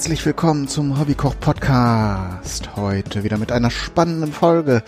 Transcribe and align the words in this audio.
herzlich 0.00 0.24
willkommen 0.24 0.66
zum 0.66 0.98
Hobbykoch 0.98 1.38
Podcast. 1.38 2.74
Heute 2.74 3.22
wieder 3.22 3.36
mit 3.36 3.52
einer 3.52 3.70
spannenden 3.70 4.32
Folge. 4.32 4.82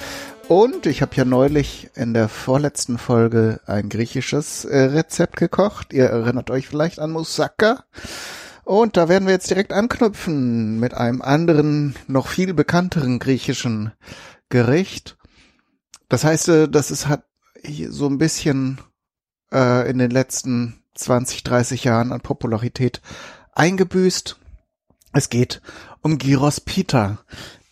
Und 0.48 0.86
ich 0.86 1.02
habe 1.02 1.14
ja 1.16 1.26
neulich 1.26 1.90
in 1.94 2.14
der 2.14 2.30
vorletzten 2.30 2.96
Folge 2.96 3.60
ein 3.66 3.90
griechisches 3.90 4.64
äh, 4.64 4.84
Rezept 4.84 5.36
gekocht. 5.36 5.92
Ihr 5.92 6.06
erinnert 6.06 6.48
euch 6.48 6.66
vielleicht 6.66 6.98
an 6.98 7.10
Moussaka. 7.10 7.84
Und 8.64 8.96
da 8.96 9.10
werden 9.10 9.26
wir 9.26 9.34
jetzt 9.34 9.50
direkt 9.50 9.74
anknüpfen 9.74 10.80
mit 10.80 10.94
einem 10.94 11.20
anderen, 11.20 11.94
noch 12.06 12.28
viel 12.28 12.54
bekannteren 12.54 13.18
griechischen 13.18 13.92
Gericht. 14.48 15.18
Das 16.08 16.24
heißt, 16.24 16.48
äh, 16.48 16.68
das 16.70 16.90
ist 16.90 17.06
hat 17.06 17.24
so 17.90 18.06
ein 18.06 18.16
bisschen 18.16 18.80
äh, 19.52 19.90
in 19.90 19.98
den 19.98 20.10
letzten 20.10 20.82
20, 20.94 21.44
30 21.44 21.84
Jahren 21.84 22.12
an 22.12 22.22
Popularität 22.22 23.02
eingebüßt. 23.52 24.38
Es 25.12 25.28
geht 25.28 25.60
um 26.00 26.18
Gyros 26.18 26.60
Pita. 26.60 27.18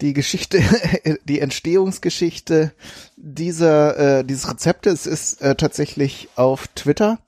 Die 0.01 0.12
Geschichte, 0.12 0.62
die 1.25 1.41
Entstehungsgeschichte 1.41 2.73
dieser 3.16 4.19
äh, 4.19 4.25
dieses 4.25 4.49
Rezeptes 4.49 5.07
ist 5.07 5.41
äh, 5.43 5.55
tatsächlich 5.55 6.29
auf 6.37 6.69
Twitter. 6.69 7.19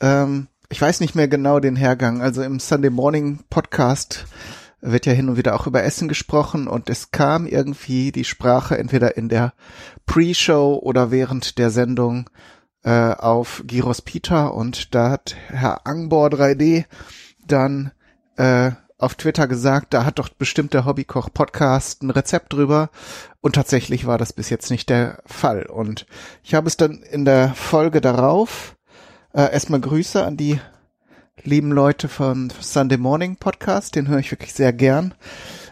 Ähm, 0.00 0.48
ich 0.68 0.80
weiß 0.80 1.00
nicht 1.00 1.14
mehr 1.14 1.28
genau 1.28 1.60
den 1.60 1.76
Hergang. 1.76 2.20
Also 2.22 2.42
im 2.42 2.58
Sunday 2.58 2.90
Morning 2.90 3.40
Podcast 3.48 4.26
wird 4.80 5.06
ja 5.06 5.12
hin 5.12 5.28
und 5.28 5.36
wieder 5.36 5.54
auch 5.54 5.66
über 5.66 5.82
Essen 5.84 6.08
gesprochen 6.08 6.68
und 6.68 6.90
es 6.90 7.10
kam 7.10 7.46
irgendwie 7.46 8.12
die 8.12 8.24
Sprache 8.24 8.76
entweder 8.78 9.16
in 9.16 9.28
der 9.28 9.52
Pre-Show 10.06 10.80
oder 10.82 11.10
während 11.10 11.58
der 11.58 11.70
Sendung 11.70 12.28
äh, 12.82 12.90
auf 12.90 13.62
Gyros 13.66 14.02
Pita 14.02 14.46
und 14.48 14.94
da 14.94 15.10
hat 15.10 15.36
Herr 15.48 15.86
Angbor 15.86 16.28
3D 16.28 16.84
dann 17.46 17.92
äh, 18.36 18.72
auf 18.98 19.14
Twitter 19.14 19.46
gesagt, 19.46 19.92
da 19.92 20.04
hat 20.04 20.18
doch 20.18 20.28
bestimmt 20.30 20.72
der 20.72 20.84
Hobbykoch 20.84 21.32
Podcast 21.32 22.02
ein 22.02 22.10
Rezept 22.10 22.52
drüber 22.52 22.90
und 23.40 23.54
tatsächlich 23.54 24.06
war 24.06 24.18
das 24.18 24.32
bis 24.32 24.48
jetzt 24.48 24.70
nicht 24.70 24.88
der 24.88 25.22
Fall 25.26 25.66
und 25.66 26.06
ich 26.42 26.54
habe 26.54 26.66
es 26.66 26.76
dann 26.76 27.02
in 27.02 27.24
der 27.24 27.54
Folge 27.54 28.00
darauf 28.00 28.76
äh, 29.34 29.52
erstmal 29.52 29.80
Grüße 29.80 30.24
an 30.24 30.36
die 30.36 30.60
lieben 31.42 31.70
Leute 31.72 32.08
von 32.08 32.50
Sunday 32.60 32.96
Morning 32.96 33.36
Podcast, 33.36 33.94
den 33.94 34.08
höre 34.08 34.18
ich 34.18 34.30
wirklich 34.30 34.54
sehr 34.54 34.72
gern. 34.72 35.14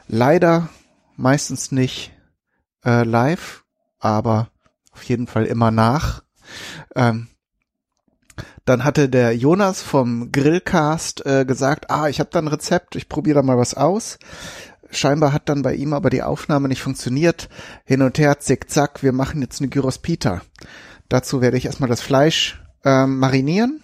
Leider 0.07 0.69
meistens 1.17 1.73
nicht 1.73 2.13
äh, 2.85 3.05
live, 3.05 3.65
aber 3.99 4.51
auf 4.93 5.03
jeden 5.05 5.27
Fall 5.27 5.47
immer 5.47 5.71
nach. 5.71 6.23
Ähm, 6.95 7.29
dann 8.65 8.85
hatte 8.85 9.09
der 9.09 9.37
Jonas 9.37 9.83
vom 9.83 10.33
Grillcast 10.33 11.27
äh, 11.27 11.45
gesagt, 11.45 11.91
ah, 11.91 12.09
ich 12.09 12.21
habe 12.21 12.31
da 12.33 12.39
ein 12.39 12.49
Rezept, 12.49 12.97
ich 12.97 13.09
probiere 13.09 13.37
da 13.37 13.43
mal 13.43 13.59
was 13.59 13.75
aus. 13.75 14.19
Scheinbar 14.91 15.33
hat 15.33 15.49
dann 15.49 15.63
bei 15.63 15.75
ihm 15.75 15.93
aber 15.93 16.09
die 16.09 16.23
Aufnahme 16.23 16.69
nicht 16.69 16.83
funktioniert. 16.83 17.49
Hin 17.85 18.03
und 18.03 18.19
her, 18.19 18.39
zick, 18.39 18.71
zack, 18.71 19.03
wir 19.03 19.13
machen 19.13 19.43
jetzt 19.43 19.61
eine 19.61 19.69
Gyros 19.69 19.99
Pita. 19.99 20.43
Dazu 21.09 21.41
werde 21.41 21.57
ich 21.57 21.67
erstmal 21.67 21.89
das 21.89 22.01
Fleisch 22.01 22.63
ähm, 22.85 23.19
marinieren. 23.19 23.81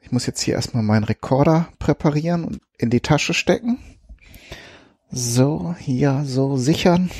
Ich 0.00 0.12
muss 0.12 0.26
jetzt 0.26 0.40
hier 0.40 0.54
erstmal 0.54 0.82
meinen 0.82 1.04
Rekorder 1.04 1.68
präparieren 1.78 2.44
und 2.44 2.60
in 2.76 2.90
die 2.90 3.00
Tasche 3.00 3.34
stecken. 3.34 3.78
So, 5.10 5.74
hier 5.78 6.24
so 6.26 6.56
sichern. 6.56 7.10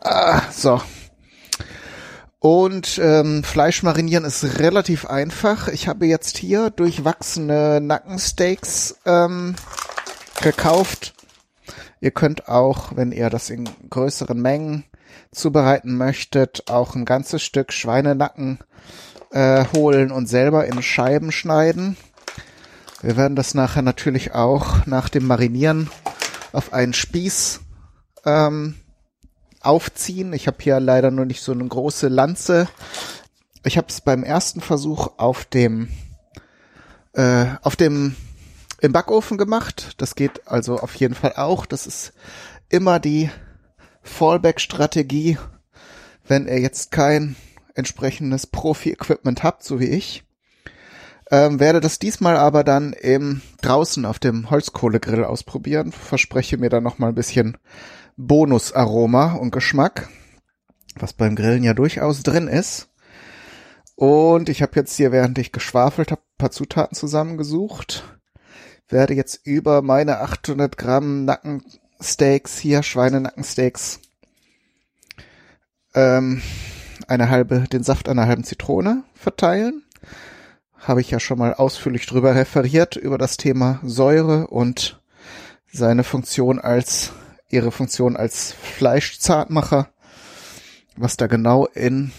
Ah, 0.00 0.42
so, 0.50 0.80
und 2.42 2.98
ähm, 3.00 3.44
Fleisch 3.44 3.84
marinieren 3.84 4.24
ist 4.24 4.58
relativ 4.58 5.06
einfach. 5.06 5.68
Ich 5.68 5.86
habe 5.86 6.06
jetzt 6.06 6.36
hier 6.36 6.70
durchwachsene 6.70 7.80
Nackensteaks 7.80 8.96
ähm, 9.06 9.54
gekauft. 10.42 11.14
Ihr 12.00 12.10
könnt 12.10 12.48
auch, 12.48 12.96
wenn 12.96 13.12
ihr 13.12 13.30
das 13.30 13.48
in 13.48 13.68
größeren 13.88 14.42
Mengen 14.42 14.82
zubereiten 15.30 15.96
möchtet, 15.96 16.68
auch 16.68 16.96
ein 16.96 17.04
ganzes 17.04 17.44
Stück 17.44 17.72
Schweinenacken 17.72 18.58
äh, 19.30 19.64
holen 19.72 20.10
und 20.10 20.26
selber 20.26 20.66
in 20.66 20.82
Scheiben 20.82 21.30
schneiden. 21.30 21.96
Wir 23.02 23.16
werden 23.16 23.36
das 23.36 23.54
nachher 23.54 23.82
natürlich 23.82 24.34
auch 24.34 24.84
nach 24.86 25.08
dem 25.08 25.28
Marinieren 25.28 25.90
auf 26.50 26.72
einen 26.72 26.92
Spieß 26.92 27.60
ähm, 28.26 28.74
aufziehen. 29.64 30.32
Ich 30.32 30.46
habe 30.46 30.58
hier 30.60 30.80
leider 30.80 31.10
nur 31.10 31.24
nicht 31.24 31.42
so 31.42 31.52
eine 31.52 31.66
große 31.66 32.08
Lanze. 32.08 32.68
Ich 33.64 33.76
habe 33.76 33.88
es 33.88 34.00
beim 34.00 34.24
ersten 34.24 34.60
Versuch 34.60 35.12
auf 35.18 35.44
dem 35.44 35.88
äh, 37.12 37.46
auf 37.62 37.76
dem 37.76 38.16
im 38.80 38.92
Backofen 38.92 39.38
gemacht. 39.38 39.94
Das 39.98 40.14
geht 40.14 40.46
also 40.46 40.78
auf 40.78 40.94
jeden 40.96 41.14
Fall 41.14 41.34
auch. 41.36 41.66
Das 41.66 41.86
ist 41.86 42.12
immer 42.68 42.98
die 42.98 43.30
Fallback-Strategie, 44.02 45.38
wenn 46.26 46.48
ihr 46.48 46.58
jetzt 46.58 46.90
kein 46.90 47.36
entsprechendes 47.74 48.46
Profi-Equipment 48.46 49.42
habt, 49.42 49.62
so 49.62 49.78
wie 49.78 49.86
ich. 49.86 50.24
Ähm, 51.30 51.60
werde 51.60 51.80
das 51.80 51.98
diesmal 51.98 52.36
aber 52.36 52.64
dann 52.64 52.92
im 52.92 53.40
draußen 53.62 54.04
auf 54.04 54.18
dem 54.18 54.50
Holzkohlegrill 54.50 55.24
ausprobieren. 55.24 55.92
Verspreche 55.92 56.58
mir 56.58 56.68
dann 56.68 56.82
noch 56.82 56.98
mal 56.98 57.08
ein 57.08 57.14
bisschen 57.14 57.56
Bonusaroma 58.16 59.34
und 59.34 59.50
Geschmack, 59.50 60.08
was 60.96 61.12
beim 61.12 61.36
Grillen 61.36 61.64
ja 61.64 61.74
durchaus 61.74 62.22
drin 62.22 62.48
ist. 62.48 62.88
Und 63.94 64.48
ich 64.48 64.62
habe 64.62 64.72
jetzt 64.76 64.96
hier, 64.96 65.12
während 65.12 65.38
ich 65.38 65.52
geschwafelt 65.52 66.10
habe, 66.10 66.22
paar 66.42 66.50
Zutaten 66.50 66.96
zusammengesucht. 66.96 68.02
Werde 68.88 69.14
jetzt 69.14 69.46
über 69.46 69.80
meine 69.80 70.18
800 70.18 70.76
Gramm 70.76 71.24
Nackensteaks 71.24 72.58
hier, 72.58 72.82
Schweinenackensteaks, 72.82 74.00
ähm, 75.94 76.42
eine 77.06 77.30
halbe, 77.30 77.60
den 77.72 77.84
Saft 77.84 78.08
einer 78.08 78.26
halben 78.26 78.42
Zitrone 78.42 79.04
verteilen. 79.14 79.84
Habe 80.78 81.00
ich 81.00 81.12
ja 81.12 81.20
schon 81.20 81.38
mal 81.38 81.54
ausführlich 81.54 82.06
drüber 82.06 82.34
referiert, 82.34 82.96
über 82.96 83.18
das 83.18 83.36
Thema 83.36 83.78
Säure 83.84 84.48
und 84.48 85.00
seine 85.70 86.02
Funktion 86.02 86.58
als 86.58 87.12
ihre 87.52 87.70
Funktion 87.70 88.16
als 88.16 88.52
Fleischzartmacher. 88.52 89.88
Was 90.96 91.16
da 91.16 91.26
genau 91.26 91.66
in 91.66 92.12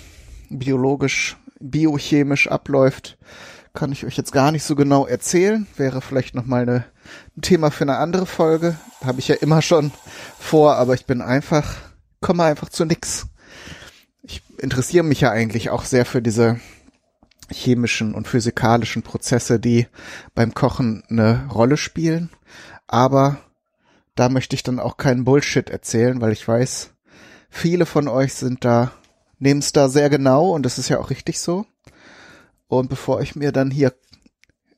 biologisch, 0.50 1.38
biochemisch 1.60 2.48
abläuft, 2.48 3.18
kann 3.74 3.92
ich 3.92 4.06
euch 4.06 4.18
jetzt 4.18 4.32
gar 4.32 4.52
nicht 4.52 4.64
so 4.64 4.76
genau 4.76 5.06
erzählen. 5.06 5.68
Wäre 5.76 6.02
vielleicht 6.02 6.36
noch 6.36 6.46
mal 6.46 6.62
eine, 6.62 6.86
ein 7.36 7.42
Thema 7.42 7.72
für 7.72 7.84
eine 7.84 7.98
andere 7.98 8.26
Folge. 8.26 8.78
Habe 9.04 9.20
ich 9.20 9.28
ja 9.28 9.36
immer 9.36 9.62
schon 9.62 9.92
vor, 10.40 10.76
aber 10.76 10.94
ich 10.94 11.06
bin 11.06 11.22
einfach, 11.22 11.76
komme 12.22 12.44
einfach 12.44 12.70
zu 12.70 12.86
nix. 12.86 13.28
Ich 14.22 14.44
interessiere 14.60 15.04
mich 15.04 15.22
ja 15.22 15.32
eigentlich 15.32 15.72
auch 15.72 15.86
sehr 15.86 16.06
für 16.06 16.22
diese 16.22 16.60
chemischen 17.52 18.14
und 18.14 18.28
physikalischen 18.28 19.02
Prozesse, 19.02 19.60
die 19.60 19.88
beim 20.36 20.54
Kochen 20.54 21.04
eine 21.10 21.48
Rolle 21.52 21.78
spielen. 21.78 22.30
Aber 22.88 23.38
da 24.16 24.29
möchte 24.29 24.56
ich 24.56 24.63
dann 24.63 24.79
auch 24.79 24.97
keinen 24.97 25.24
Bullshit 25.24 25.69
erzählen, 25.69 26.22
weil 26.22 26.31
ich 26.31 26.47
weiß, 26.47 26.91
viele 27.50 27.85
von 27.85 28.07
euch 28.07 28.34
sind 28.34 28.63
da, 28.66 28.91
nehmen 29.40 29.59
es 29.59 29.72
da 29.72 29.90
sehr 29.90 30.09
genau 30.09 30.51
und 30.51 30.63
das 30.63 30.78
ist 30.78 30.90
ja 30.90 31.00
auch 31.00 31.09
richtig 31.09 31.40
so. 31.40 31.66
Und 32.68 32.90
bevor 32.90 33.22
ich 33.22 33.35
mir 33.35 33.52
dann 33.52 33.72
hier 33.72 33.94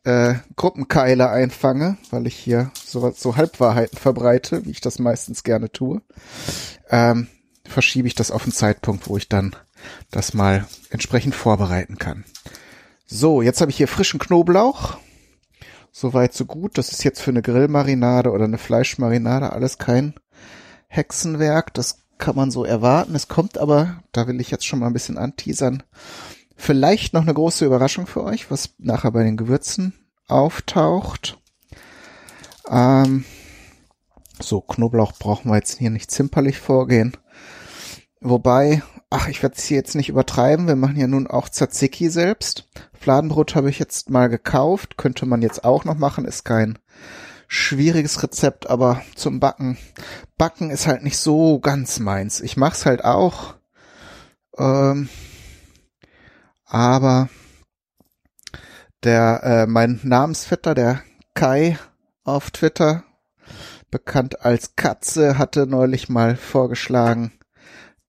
äh, 0.03 0.35
Gruppenkeile 0.55 1.29
einfange, 1.29 1.97
weil 2.11 2.27
ich 2.27 2.35
hier 2.35 2.71
so, 2.73 3.11
so 3.11 3.35
Halbwahrheiten 3.35 3.97
verbreite, 3.97 4.65
wie 4.65 4.71
ich 4.71 4.81
das 4.81 4.99
meistens 4.99 5.43
gerne 5.43 5.71
tue, 5.71 6.01
ähm, 6.89 7.27
verschiebe 7.65 8.07
ich 8.07 8.15
das 8.15 8.31
auf 8.31 8.43
einen 8.43 8.51
Zeitpunkt, 8.51 9.09
wo 9.09 9.17
ich 9.17 9.27
dann 9.27 9.55
das 10.11 10.33
mal 10.33 10.65
entsprechend 10.89 11.35
vorbereiten 11.35 11.97
kann. 11.97 12.23
So, 13.07 13.41
jetzt 13.41 13.61
habe 13.61 13.71
ich 13.71 13.77
hier 13.77 13.87
frischen 13.87 14.19
Knoblauch, 14.19 14.97
Soweit 15.97 16.33
so 16.33 16.43
gut. 16.43 16.77
Das 16.77 16.91
ist 16.91 17.05
jetzt 17.05 17.21
für 17.21 17.31
eine 17.31 17.41
Grillmarinade 17.41 18.31
oder 18.31 18.43
eine 18.43 18.57
Fleischmarinade 18.57 19.53
alles 19.53 19.77
kein 19.77 20.13
Hexenwerk. 20.89 21.73
Das 21.73 21.99
kann 22.17 22.35
man 22.35 22.51
so 22.51 22.65
erwarten. 22.65 23.15
Es 23.15 23.29
kommt 23.29 23.57
aber, 23.57 24.03
da 24.11 24.27
will 24.27 24.41
ich 24.41 24.51
jetzt 24.51 24.65
schon 24.65 24.79
mal 24.79 24.87
ein 24.87 24.93
bisschen 24.93 25.17
anteasern, 25.17 25.83
vielleicht 26.57 27.13
noch 27.13 27.21
eine 27.21 27.33
große 27.33 27.63
Überraschung 27.63 28.07
für 28.07 28.25
euch, 28.25 28.51
was 28.51 28.71
nachher 28.77 29.11
bei 29.11 29.23
den 29.23 29.37
Gewürzen 29.37 29.93
auftaucht. 30.27 31.39
Ähm, 32.69 33.23
so, 34.41 34.59
Knoblauch 34.59 35.13
brauchen 35.13 35.49
wir 35.49 35.55
jetzt 35.55 35.77
hier 35.77 35.91
nicht 35.91 36.11
zimperlich 36.11 36.59
vorgehen. 36.59 37.15
Wobei, 38.19 38.83
ach, 39.09 39.27
ich 39.27 39.41
werde 39.43 39.55
es 39.57 39.63
hier 39.63 39.77
jetzt 39.77 39.95
nicht 39.95 40.09
übertreiben. 40.09 40.67
Wir 40.67 40.75
machen 40.75 40.97
ja 40.97 41.07
nun 41.07 41.27
auch 41.27 41.49
Tzatziki 41.49 42.09
selbst. 42.09 42.67
Fladenbrot 42.93 43.55
habe 43.55 43.69
ich 43.69 43.79
jetzt 43.79 44.09
mal 44.09 44.29
gekauft, 44.29 44.97
könnte 44.97 45.25
man 45.25 45.41
jetzt 45.41 45.63
auch 45.63 45.85
noch 45.85 45.97
machen, 45.97 46.25
ist 46.25 46.43
kein 46.43 46.79
schwieriges 47.47 48.23
Rezept, 48.23 48.69
aber 48.69 49.01
zum 49.15 49.39
Backen. 49.39 49.77
Backen 50.37 50.71
ist 50.71 50.87
halt 50.87 51.03
nicht 51.03 51.17
so 51.17 51.59
ganz 51.59 51.99
meins. 51.99 52.41
Ich 52.41 52.57
mach's 52.57 52.85
halt 52.85 53.05
auch. 53.05 53.55
Ähm, 54.57 55.09
aber 56.65 57.29
der, 59.03 59.43
äh, 59.43 59.67
mein 59.67 59.99
Namensvetter, 60.03 60.73
der 60.73 61.01
Kai 61.35 61.77
auf 62.23 62.49
Twitter, 62.49 63.03
bekannt 63.91 64.43
als 64.43 64.75
Katze, 64.75 65.37
hatte 65.37 65.67
neulich 65.67 66.09
mal 66.09 66.35
vorgeschlagen, 66.35 67.31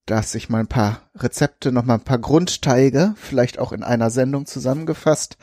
dass 0.06 0.34
ich 0.34 0.48
mal 0.48 0.60
ein 0.60 0.68
paar 0.68 1.02
Rezepte, 1.16 1.72
noch 1.72 1.84
mal 1.84 1.94
ein 1.94 2.04
paar 2.04 2.18
Grundteige, 2.18 3.14
vielleicht 3.16 3.58
auch 3.58 3.72
in 3.72 3.82
einer 3.82 4.10
Sendung 4.10 4.46
zusammengefasst, 4.46 5.36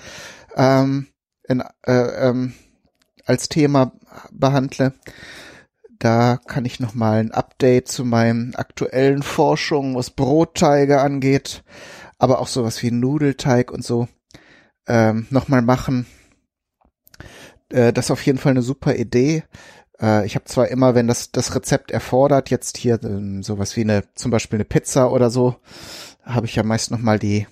ähm, 0.55 1.07
in, 1.43 1.61
äh, 1.85 2.29
ähm, 2.29 2.53
als 3.25 3.49
Thema 3.49 3.91
behandle. 4.31 4.93
Da 5.99 6.37
kann 6.47 6.65
ich 6.65 6.79
noch 6.79 6.93
mal 6.93 7.19
ein 7.19 7.31
Update 7.31 7.87
zu 7.87 8.03
meinen 8.03 8.55
aktuellen 8.55 9.23
Forschungen, 9.23 9.95
was 9.95 10.09
Brotteige 10.09 11.01
angeht, 11.01 11.63
aber 12.17 12.39
auch 12.39 12.47
sowas 12.47 12.81
wie 12.83 12.91
Nudelteig 12.91 13.71
und 13.71 13.83
so 13.83 14.07
ähm, 14.87 15.27
noch 15.29 15.47
mal 15.47 15.61
machen. 15.61 16.05
Äh, 17.69 17.93
das 17.93 18.05
ist 18.05 18.11
auf 18.11 18.25
jeden 18.25 18.37
Fall 18.37 18.51
eine 18.51 18.61
super 18.61 18.95
Idee. 18.95 19.43
Äh, 20.01 20.25
ich 20.25 20.35
habe 20.35 20.45
zwar 20.45 20.67
immer, 20.69 20.95
wenn 20.95 21.07
das 21.07 21.31
das 21.31 21.55
Rezept 21.55 21.91
erfordert, 21.91 22.49
jetzt 22.49 22.77
hier 22.77 23.01
ähm, 23.03 23.43
sowas 23.43 23.75
wie 23.75 23.81
eine, 23.81 24.03
zum 24.15 24.31
Beispiel 24.31 24.57
eine 24.57 24.65
Pizza 24.65 25.11
oder 25.11 25.29
so, 25.29 25.55
habe 26.23 26.45
ich 26.45 26.55
ja 26.55 26.63
meist 26.63 26.91
noch 26.91 26.99
mal 26.99 27.19
die 27.19 27.47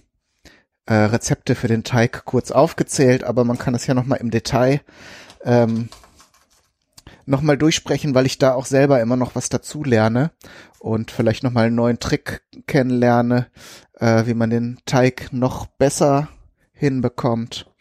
äh, 0.85 0.93
Rezepte 0.93 1.55
für 1.55 1.67
den 1.67 1.83
Teig 1.83 2.25
kurz 2.25 2.51
aufgezählt, 2.51 3.23
aber 3.23 3.43
man 3.43 3.57
kann 3.57 3.73
das 3.73 3.87
ja 3.87 3.93
noch 3.93 4.05
mal 4.05 4.15
im 4.15 4.31
Detail 4.31 4.81
ähm, 5.43 5.89
noch 7.25 7.41
mal 7.41 7.57
durchsprechen, 7.57 8.15
weil 8.15 8.25
ich 8.25 8.37
da 8.37 8.53
auch 8.53 8.65
selber 8.65 9.01
immer 9.01 9.15
noch 9.15 9.35
was 9.35 9.49
dazu 9.49 9.83
lerne 9.83 10.31
und 10.79 11.11
vielleicht 11.11 11.43
noch 11.43 11.51
mal 11.51 11.67
einen 11.67 11.75
neuen 11.75 11.99
Trick 11.99 12.43
kennenlerne, 12.67 13.47
äh, 13.99 14.25
wie 14.25 14.33
man 14.33 14.49
den 14.49 14.79
Teig 14.85 15.31
noch 15.31 15.65
besser 15.65 16.29
hinbekommt. 16.73 17.71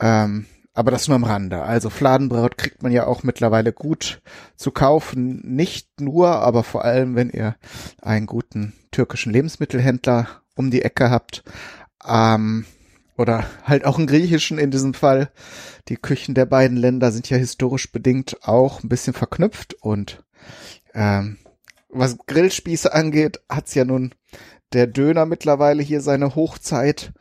Ähm, 0.00 0.46
aber 0.78 0.92
das 0.92 1.08
nur 1.08 1.16
am 1.16 1.24
Rande. 1.24 1.62
Also 1.62 1.90
Fladenbrot 1.90 2.56
kriegt 2.56 2.84
man 2.84 2.92
ja 2.92 3.04
auch 3.08 3.24
mittlerweile 3.24 3.72
gut 3.72 4.22
zu 4.54 4.70
kaufen. 4.70 5.40
Nicht 5.44 6.00
nur, 6.00 6.28
aber 6.28 6.62
vor 6.62 6.84
allem, 6.84 7.16
wenn 7.16 7.30
ihr 7.30 7.56
einen 8.00 8.26
guten 8.26 8.74
türkischen 8.92 9.32
Lebensmittelhändler 9.32 10.28
um 10.54 10.70
die 10.70 10.82
Ecke 10.82 11.10
habt. 11.10 11.42
Ähm, 12.06 12.64
oder 13.16 13.44
halt 13.64 13.84
auch 13.84 13.98
einen 13.98 14.06
griechischen 14.06 14.56
in 14.56 14.70
diesem 14.70 14.94
Fall. 14.94 15.32
Die 15.88 15.96
Küchen 15.96 16.36
der 16.36 16.46
beiden 16.46 16.76
Länder 16.76 17.10
sind 17.10 17.28
ja 17.28 17.36
historisch 17.36 17.90
bedingt 17.90 18.36
auch 18.42 18.84
ein 18.84 18.88
bisschen 18.88 19.14
verknüpft 19.14 19.74
und 19.80 20.22
ähm, 20.94 21.38
was 21.88 22.18
Grillspieße 22.24 22.94
angeht, 22.94 23.40
hat's 23.48 23.74
ja 23.74 23.84
nun 23.84 24.14
der 24.72 24.86
Döner 24.86 25.26
mittlerweile 25.26 25.82
hier 25.82 26.00
seine 26.02 26.36
Hochzeit 26.36 27.12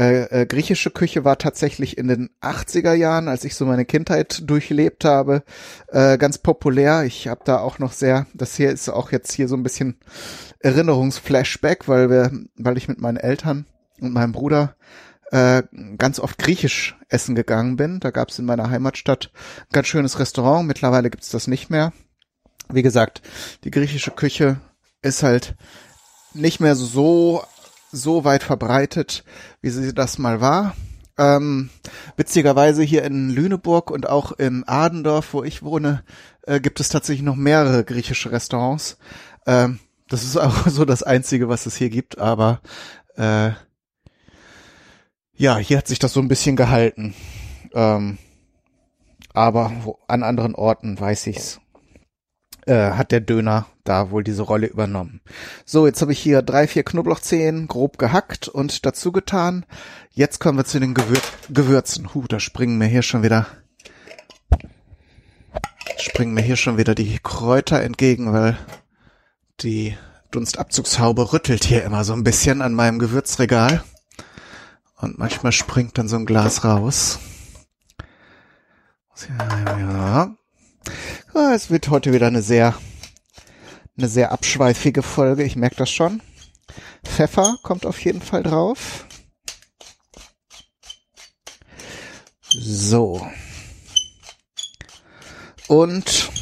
äh, 0.00 0.42
äh, 0.42 0.46
griechische 0.46 0.90
Küche 0.90 1.26
war 1.26 1.36
tatsächlich 1.36 1.98
in 1.98 2.08
den 2.08 2.30
80er 2.40 2.94
Jahren, 2.94 3.28
als 3.28 3.44
ich 3.44 3.54
so 3.54 3.66
meine 3.66 3.84
Kindheit 3.84 4.48
durchlebt 4.48 5.04
habe, 5.04 5.42
äh, 5.88 6.16
ganz 6.16 6.38
populär. 6.38 7.04
Ich 7.04 7.28
habe 7.28 7.42
da 7.44 7.58
auch 7.58 7.78
noch 7.78 7.92
sehr, 7.92 8.26
das 8.32 8.56
hier 8.56 8.70
ist 8.70 8.88
auch 8.88 9.12
jetzt 9.12 9.30
hier 9.30 9.46
so 9.46 9.56
ein 9.56 9.62
bisschen 9.62 9.98
Erinnerungsflashback, 10.60 11.86
weil 11.86 12.08
wir, 12.08 12.32
weil 12.56 12.78
ich 12.78 12.88
mit 12.88 12.98
meinen 12.98 13.18
Eltern 13.18 13.66
und 14.00 14.14
meinem 14.14 14.32
Bruder 14.32 14.74
äh, 15.32 15.64
ganz 15.98 16.18
oft 16.18 16.38
griechisch 16.38 16.96
essen 17.10 17.34
gegangen 17.34 17.76
bin. 17.76 18.00
Da 18.00 18.10
gab 18.10 18.30
es 18.30 18.38
in 18.38 18.46
meiner 18.46 18.70
Heimatstadt 18.70 19.30
ein 19.34 19.72
ganz 19.72 19.86
schönes 19.86 20.18
Restaurant. 20.18 20.66
Mittlerweile 20.66 21.10
gibt's 21.10 21.28
das 21.28 21.46
nicht 21.46 21.68
mehr. 21.68 21.92
Wie 22.70 22.82
gesagt, 22.82 23.20
die 23.64 23.70
griechische 23.70 24.12
Küche 24.12 24.62
ist 25.02 25.22
halt 25.22 25.56
nicht 26.32 26.58
mehr 26.58 26.74
so 26.74 27.42
so 27.92 28.24
weit 28.24 28.42
verbreitet, 28.42 29.24
wie 29.60 29.70
sie 29.70 29.94
das 29.94 30.18
mal 30.18 30.40
war. 30.40 30.74
Ähm, 31.18 31.70
witzigerweise 32.16 32.82
hier 32.82 33.04
in 33.04 33.30
Lüneburg 33.30 33.90
und 33.90 34.08
auch 34.08 34.32
in 34.32 34.64
Adendorf, 34.66 35.34
wo 35.34 35.44
ich 35.44 35.62
wohne, 35.62 36.02
äh, 36.42 36.60
gibt 36.60 36.80
es 36.80 36.88
tatsächlich 36.88 37.24
noch 37.24 37.36
mehrere 37.36 37.84
griechische 37.84 38.32
Restaurants. 38.32 38.96
Ähm, 39.46 39.80
das 40.08 40.24
ist 40.24 40.36
auch 40.36 40.66
so 40.66 40.84
das 40.84 41.02
Einzige, 41.02 41.48
was 41.48 41.66
es 41.66 41.76
hier 41.76 41.90
gibt, 41.90 42.18
aber 42.18 42.60
äh, 43.16 43.50
ja, 45.34 45.56
hier 45.58 45.78
hat 45.78 45.88
sich 45.88 45.98
das 45.98 46.12
so 46.12 46.20
ein 46.20 46.28
bisschen 46.28 46.56
gehalten. 46.56 47.14
Ähm, 47.74 48.18
aber 49.32 49.72
wo, 49.84 49.98
an 50.08 50.22
anderen 50.22 50.54
Orten 50.54 50.98
weiß 50.98 51.26
ich's 51.28 51.60
äh, 52.66 52.92
hat 52.92 53.12
der 53.12 53.20
Döner 53.20 53.66
da 53.84 54.10
wohl 54.10 54.24
diese 54.24 54.42
Rolle 54.42 54.66
übernommen. 54.66 55.20
So, 55.64 55.86
jetzt 55.86 56.02
habe 56.02 56.12
ich 56.12 56.18
hier 56.18 56.42
drei, 56.42 56.66
vier 56.66 56.84
Knoblauchzehen 56.84 57.68
grob 57.68 57.98
gehackt 57.98 58.48
und 58.48 58.84
dazu 58.86 59.12
getan. 59.12 59.66
Jetzt 60.12 60.38
kommen 60.40 60.58
wir 60.58 60.64
zu 60.64 60.80
den 60.80 60.94
Gewür 60.94 61.20
Gewürzen. 61.48 62.14
Huh, 62.14 62.24
da 62.28 62.40
springen 62.40 62.78
mir 62.78 62.86
hier 62.86 63.02
schon 63.02 63.22
wieder 63.22 63.46
springen 65.98 66.34
mir 66.34 66.42
hier 66.42 66.56
schon 66.56 66.78
wieder 66.78 66.94
die 66.94 67.18
Kräuter 67.22 67.82
entgegen, 67.82 68.32
weil 68.32 68.56
die 69.60 69.96
Dunstabzugshaube 70.30 71.32
rüttelt 71.32 71.64
hier 71.64 71.84
immer 71.84 72.04
so 72.04 72.12
ein 72.12 72.24
bisschen 72.24 72.62
an 72.62 72.74
meinem 72.74 72.98
Gewürzregal. 72.98 73.82
Und 74.96 75.18
manchmal 75.18 75.52
springt 75.52 75.98
dann 75.98 76.08
so 76.08 76.16
ein 76.16 76.26
Glas 76.26 76.64
raus. 76.64 77.18
Ja, 79.28 79.78
ja. 79.78 80.36
Ah, 81.32 81.52
es 81.54 81.70
wird 81.70 81.90
heute 81.90 82.12
wieder 82.12 82.26
eine 82.26 82.42
sehr, 82.42 82.74
eine 83.96 84.08
sehr 84.08 84.32
abschweifige 84.32 85.02
Folge. 85.02 85.44
Ich 85.44 85.54
merke 85.54 85.76
das 85.76 85.88
schon. 85.88 86.22
Pfeffer 87.04 87.56
kommt 87.62 87.86
auf 87.86 88.00
jeden 88.04 88.20
Fall 88.20 88.42
drauf. 88.42 89.06
So. 92.48 93.24
Und 95.68 96.32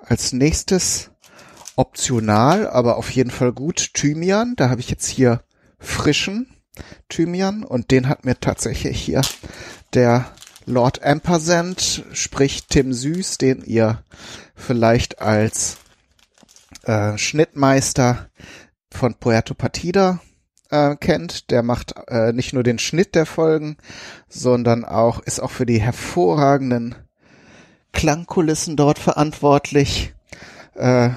als 0.00 0.32
nächstes 0.32 1.10
optional, 1.76 2.66
aber 2.66 2.96
auf 2.96 3.10
jeden 3.10 3.30
Fall 3.30 3.52
gut, 3.52 3.90
Thymian. 3.92 4.54
Da 4.56 4.70
habe 4.70 4.80
ich 4.80 4.88
jetzt 4.88 5.06
hier 5.06 5.44
frischen 5.78 6.48
Thymian 7.10 7.62
und 7.62 7.90
den 7.90 8.08
hat 8.08 8.24
mir 8.24 8.40
tatsächlich 8.40 8.98
hier 8.98 9.20
der 9.92 10.32
Lord 10.66 11.04
Ampersand, 11.04 12.04
sprich 12.12 12.66
Tim 12.68 12.92
Süß, 12.92 13.38
den 13.38 13.62
ihr 13.64 14.02
vielleicht 14.56 15.20
als 15.20 15.76
äh, 16.82 17.16
Schnittmeister 17.16 18.28
von 18.90 19.14
Puerto 19.14 19.54
Partida 19.54 20.20
äh, 20.70 20.96
kennt. 20.96 21.52
Der 21.52 21.62
macht 21.62 21.94
äh, 22.08 22.32
nicht 22.32 22.52
nur 22.52 22.64
den 22.64 22.80
Schnitt 22.80 23.14
der 23.14 23.26
Folgen, 23.26 23.76
sondern 24.28 24.84
auch 24.84 25.20
ist 25.20 25.38
auch 25.38 25.52
für 25.52 25.66
die 25.66 25.80
hervorragenden 25.80 26.96
Klangkulissen 27.92 28.76
dort 28.76 28.98
verantwortlich, 28.98 30.14
äh, 30.74 31.10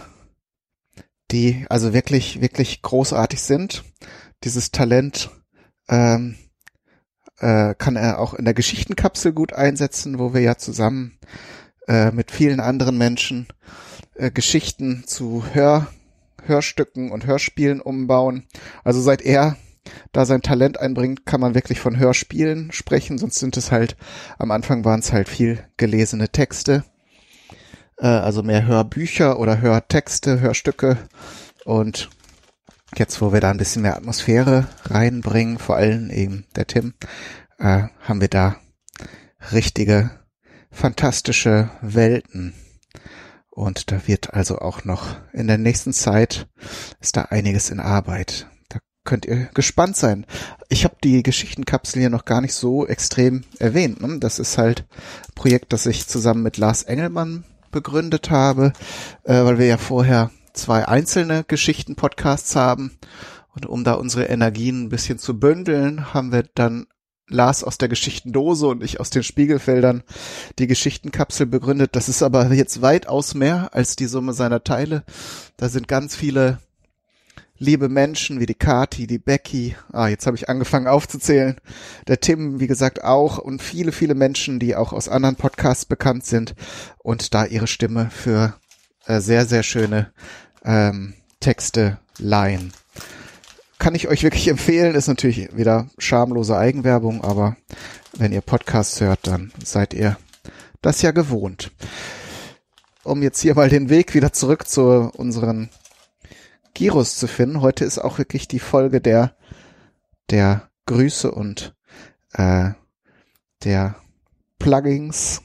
die 1.32 1.66
also 1.70 1.92
wirklich 1.92 2.40
wirklich 2.40 2.84
großartig 2.84 3.42
sind. 3.42 3.84
Dieses 4.44 4.70
Talent 4.70 5.32
ähm, 5.88 6.38
äh, 7.40 7.76
kann 7.76 7.96
er 7.96 8.20
auch 8.20 8.34
in 8.34 8.46
der 8.46 8.54
Geschichtenkapsel 8.54 9.34
gut 9.34 9.54
einsetzen, 9.54 10.20
wo 10.20 10.34
wir 10.34 10.42
ja 10.42 10.58
zusammen 10.58 11.18
äh, 11.88 12.12
mit 12.12 12.32
vielen 12.32 12.60
anderen 12.60 12.98
Menschen 12.98 13.48
äh, 14.16 14.32
Geschichten 14.32 15.04
zu 15.06 15.44
Hör, 15.54 15.88
Hörstücken 16.46 17.12
und 17.12 17.26
Hörspielen 17.26 17.82
umbauen. 17.82 18.46
Also 18.84 19.02
seit 19.02 19.22
er 19.22 19.58
da 20.12 20.26
sein 20.26 20.42
Talent 20.42 20.80
einbringt, 20.80 21.26
kann 21.26 21.42
man 21.42 21.56
wirklich 21.56 21.80
von 21.80 21.98
Hörspielen 21.98 22.72
sprechen, 22.72 23.18
sonst 23.18 23.40
sind 23.40 23.58
es 23.58 23.72
halt, 23.72 23.96
am 24.38 24.52
Anfang 24.52 24.86
waren 24.86 25.00
es 25.00 25.12
halt 25.12 25.30
viel 25.30 25.64
gelesene 25.78 26.30
Texte, 26.30 26.84
äh, 27.98 28.08
also 28.08 28.44
mehr 28.44 28.66
Hörbücher 28.66 29.40
oder 29.40 29.62
Hörtexte, 29.62 30.40
Hörstücke 30.40 30.98
und 31.66 32.10
jetzt, 32.96 33.22
wo 33.22 33.34
wir 33.34 33.40
da 33.40 33.52
ein 33.52 33.58
bisschen 33.58 33.82
mehr 33.82 33.96
Atmosphäre 33.96 34.68
reinbringen, 34.86 35.58
vor 35.60 35.76
allem 35.76 36.10
eben 36.10 36.46
der 36.56 36.68
Tim, 36.68 36.94
äh, 37.58 37.84
haben 38.02 38.22
wir 38.22 38.28
da 38.28 38.56
richtige 39.52 40.12
fantastische 40.72 41.70
Welten. 41.82 42.54
Und 43.50 43.92
da 43.92 44.08
wird 44.08 44.34
also 44.34 44.60
auch 44.60 44.86
noch 44.86 45.18
in 45.34 45.48
der 45.48 45.58
nächsten 45.58 45.92
Zeit 45.94 46.48
ist 47.00 47.18
da 47.18 47.24
einiges 47.24 47.70
in 47.72 47.80
Arbeit. 47.80 48.48
Da 48.70 48.80
könnt 49.04 49.26
ihr 49.26 49.50
gespannt 49.54 49.98
sein. 49.98 50.26
Ich 50.70 50.86
habe 50.86 50.96
die 51.04 51.24
Geschichtenkapsel 51.24 52.00
hier 52.00 52.10
noch 52.10 52.26
gar 52.26 52.42
nicht 52.42 52.54
so 52.54 52.88
extrem 52.88 53.44
erwähnt. 53.58 54.02
Ne? 54.02 54.20
Das 54.20 54.40
ist 54.40 54.58
halt 54.58 54.86
ein 55.28 55.36
Projekt, 55.36 55.74
das 55.74 55.86
ich 55.88 56.08
zusammen 56.08 56.44
mit 56.44 56.58
Lars 56.58 56.84
Engelmann 56.84 57.44
begründet 57.72 58.30
habe, 58.30 58.74
äh, 59.24 59.44
weil 59.44 59.60
wir 59.60 59.66
ja 59.66 59.78
vorher 59.78 60.32
zwei 60.54 60.88
einzelne 60.88 61.44
Geschichten-Podcasts 61.44 62.56
haben. 62.56 62.98
Und 63.56 63.66
um 63.66 63.84
da 63.84 63.94
unsere 63.94 64.26
Energien 64.26 64.84
ein 64.84 64.90
bisschen 64.90 65.20
zu 65.20 65.40
bündeln, 65.40 66.14
haben 66.14 66.32
wir 66.32 66.44
dann 66.56 66.88
Lars 67.28 67.64
aus 67.64 67.78
der 67.78 67.90
Geschichtendose 67.90 68.68
und 68.68 68.84
ich 68.84 69.00
aus 69.00 69.10
den 69.10 69.24
Spiegelfeldern 69.24 70.04
die 70.58 70.68
Geschichtenkapsel 70.68 71.46
begründet. 71.46 71.96
Das 71.96 72.10
ist 72.10 72.24
aber 72.24 72.52
jetzt 72.52 72.82
weitaus 72.82 73.34
mehr 73.34 73.70
als 73.74 73.96
die 73.96 74.08
Summe 74.08 74.34
seiner 74.34 74.64
Teile. 74.64 75.04
Da 75.58 75.70
sind 75.70 75.88
ganz 75.88 76.16
viele 76.16 76.60
liebe 77.60 77.90
Menschen 77.90 78.40
wie 78.40 78.46
die 78.46 78.56
Kati, 78.56 79.06
die 79.06 79.20
Becky, 79.20 79.76
ah, 79.92 80.08
jetzt 80.08 80.26
habe 80.26 80.38
ich 80.38 80.50
angefangen 80.50 80.88
aufzuzählen, 80.88 81.58
der 82.08 82.22
Tim, 82.22 82.60
wie 82.60 82.68
gesagt, 82.68 83.04
auch 83.04 83.38
und 83.38 83.62
viele, 83.62 83.92
viele 83.92 84.16
Menschen, 84.16 84.60
die 84.60 84.76
auch 84.76 84.94
aus 84.94 85.10
anderen 85.10 85.36
Podcasts 85.36 85.86
bekannt 85.86 86.26
sind 86.26 86.56
und 87.00 87.34
da 87.34 87.46
ihre 87.46 87.68
Stimme 87.68 88.10
für 88.12 88.56
äh, 89.10 89.22
sehr, 89.22 89.46
sehr 89.46 89.64
schöne 89.64 90.14
ähm, 90.64 91.16
Texte 91.40 91.98
leihen. 92.20 92.72
Kann 93.80 93.96
ich 93.96 94.08
euch 94.08 94.24
wirklich 94.24 94.48
empfehlen, 94.50 94.96
ist 94.96 95.08
natürlich 95.08 95.56
wieder 95.58 95.90
schamlose 95.98 96.56
Eigenwerbung, 96.56 97.24
aber 97.24 97.58
wenn 98.18 98.32
ihr 98.32 98.42
Podcasts 98.42 99.02
hört, 99.02 99.26
dann 99.26 99.52
seid 99.64 99.94
ihr 99.94 100.18
das 100.82 101.02
ja 101.02 101.12
gewohnt. 101.12 101.72
Um 103.04 103.24
jetzt 103.24 103.42
hier 103.42 103.56
mal 103.56 103.70
den 103.70 103.90
Weg 103.90 104.14
wieder 104.14 104.32
zurück 104.32 104.68
zu 104.68 105.10
unseren 105.18 105.70
Gyros 106.76 107.18
zu 107.18 107.28
finden. 107.28 107.62
Heute 107.62 107.86
ist 107.86 107.98
auch 107.98 108.20
wirklich 108.20 108.48
die 108.48 108.60
Folge 108.60 109.02
der, 109.02 109.36
der 110.30 110.70
Grüße 110.86 111.32
und 111.32 111.76
äh, 112.34 112.72
der 113.64 113.96
Plugins. 114.60 115.42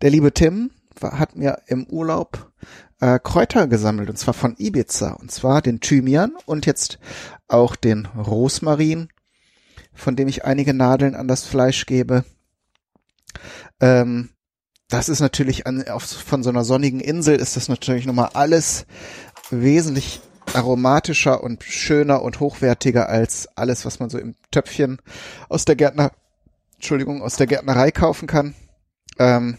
Der 0.00 0.10
liebe 0.10 0.32
Tim 0.32 0.70
hat 1.02 1.36
mir 1.36 1.62
im 1.66 1.86
Urlaub 1.86 2.50
äh, 3.00 3.18
Kräuter 3.18 3.66
gesammelt 3.66 4.10
und 4.10 4.16
zwar 4.16 4.34
von 4.34 4.56
Ibiza 4.58 5.12
und 5.12 5.30
zwar 5.30 5.62
den 5.62 5.80
Thymian 5.80 6.32
und 6.46 6.66
jetzt 6.66 6.98
auch 7.48 7.76
den 7.76 8.06
Rosmarin, 8.06 9.08
von 9.94 10.16
dem 10.16 10.28
ich 10.28 10.44
einige 10.44 10.74
Nadeln 10.74 11.14
an 11.14 11.28
das 11.28 11.44
Fleisch 11.44 11.86
gebe. 11.86 12.24
Ähm, 13.80 14.30
das 14.88 15.08
ist 15.08 15.20
natürlich 15.20 15.66
an, 15.66 15.86
auf, 15.88 16.04
von 16.04 16.42
so 16.42 16.50
einer 16.50 16.64
sonnigen 16.64 17.00
Insel 17.00 17.36
ist 17.36 17.56
das 17.56 17.68
natürlich 17.68 18.06
nochmal 18.06 18.30
alles 18.34 18.86
wesentlich 19.50 20.20
aromatischer 20.52 21.42
und 21.42 21.62
schöner 21.62 22.22
und 22.22 22.40
hochwertiger 22.40 23.08
als 23.08 23.48
alles, 23.56 23.84
was 23.84 24.00
man 24.00 24.10
so 24.10 24.18
im 24.18 24.34
Töpfchen 24.50 24.98
aus 25.48 25.64
der 25.64 25.76
Gärtner, 25.76 26.10
Entschuldigung, 26.74 27.22
aus 27.22 27.36
der 27.36 27.46
Gärtnerei 27.46 27.90
kaufen 27.92 28.26
kann. 28.26 28.54
Ähm, 29.20 29.58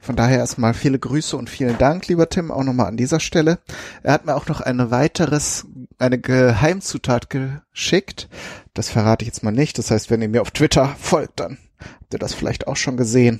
von 0.00 0.16
daher 0.16 0.38
erstmal 0.38 0.74
viele 0.74 0.98
Grüße 0.98 1.36
und 1.36 1.48
vielen 1.48 1.78
Dank, 1.78 2.08
lieber 2.08 2.28
Tim, 2.28 2.50
auch 2.50 2.64
nochmal 2.64 2.88
an 2.88 2.96
dieser 2.96 3.20
Stelle. 3.20 3.60
Er 4.02 4.12
hat 4.12 4.26
mir 4.26 4.34
auch 4.34 4.48
noch 4.48 4.60
eine 4.60 4.90
weiteres, 4.90 5.64
eine 5.98 6.18
Geheimzutat 6.18 7.30
geschickt. 7.30 8.28
Das 8.74 8.88
verrate 8.88 9.22
ich 9.22 9.28
jetzt 9.28 9.44
mal 9.44 9.52
nicht. 9.52 9.78
Das 9.78 9.92
heißt, 9.92 10.10
wenn 10.10 10.22
ihr 10.22 10.28
mir 10.28 10.42
auf 10.42 10.50
Twitter 10.50 10.88
folgt, 10.98 11.38
dann 11.38 11.58
habt 11.78 12.14
ihr 12.14 12.18
das 12.18 12.34
vielleicht 12.34 12.66
auch 12.66 12.74
schon 12.74 12.96
gesehen. 12.96 13.38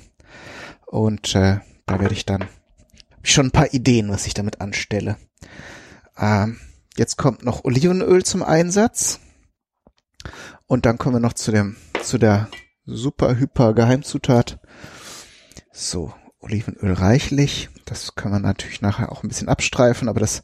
Und 0.85 1.35
äh, 1.35 1.59
da 1.85 1.99
werde 1.99 2.13
ich 2.13 2.25
dann 2.25 2.45
schon 3.21 3.47
ein 3.47 3.51
paar 3.51 3.73
Ideen, 3.73 4.09
was 4.09 4.25
ich 4.25 4.33
damit 4.33 4.61
anstelle. 4.61 5.17
Ähm, 6.17 6.61
jetzt 6.95 7.17
kommt 7.17 7.43
noch 7.43 7.65
Olivenöl 7.65 8.23
zum 8.23 8.41
Einsatz. 8.41 9.19
Und 10.65 10.85
dann 10.85 10.97
kommen 10.97 11.15
wir 11.15 11.19
noch 11.19 11.33
zu 11.33 11.51
dem, 11.51 11.75
zu 12.01 12.17
der 12.17 12.47
super 12.85 13.35
hyper 13.35 13.73
Geheimzutat. 13.73 14.59
So, 15.79 16.11
Olivenöl 16.39 16.93
reichlich. 16.93 17.69
Das 17.85 18.15
kann 18.15 18.31
man 18.31 18.41
natürlich 18.41 18.81
nachher 18.81 19.11
auch 19.11 19.21
ein 19.21 19.27
bisschen 19.27 19.47
abstreifen, 19.47 20.09
aber 20.09 20.19
das 20.19 20.41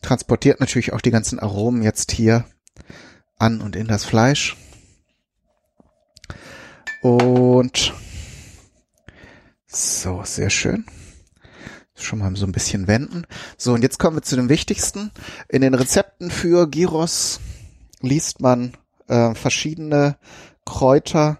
transportiert 0.00 0.60
natürlich 0.60 0.92
auch 0.92 1.00
die 1.00 1.10
ganzen 1.10 1.40
Aromen 1.40 1.82
jetzt 1.82 2.12
hier 2.12 2.44
an 3.36 3.60
und 3.60 3.74
in 3.74 3.88
das 3.88 4.04
Fleisch. 4.04 4.56
Und 7.02 7.94
so, 9.66 10.22
sehr 10.22 10.50
schön 10.50 10.86
schon 11.98 12.18
mal 12.18 12.36
so 12.36 12.44
ein 12.44 12.52
bisschen 12.52 12.86
wenden. 12.86 13.26
So, 13.56 13.72
und 13.72 13.82
jetzt 13.82 13.98
kommen 13.98 14.18
wir 14.18 14.22
zu 14.22 14.36
dem 14.36 14.50
Wichtigsten. 14.50 15.10
In 15.48 15.62
den 15.62 15.72
Rezepten 15.72 16.30
für 16.30 16.68
Gyros 16.68 17.40
liest 18.02 18.40
man 18.40 18.76
äh, 19.08 19.34
verschiedene 19.34 20.18
Kräuter, 20.66 21.38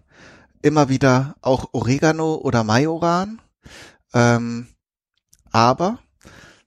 immer 0.66 0.88
wieder 0.88 1.36
auch 1.42 1.68
Oregano 1.72 2.34
oder 2.34 2.64
Majoran. 2.64 3.40
Ähm, 4.12 4.66
aber, 5.52 6.00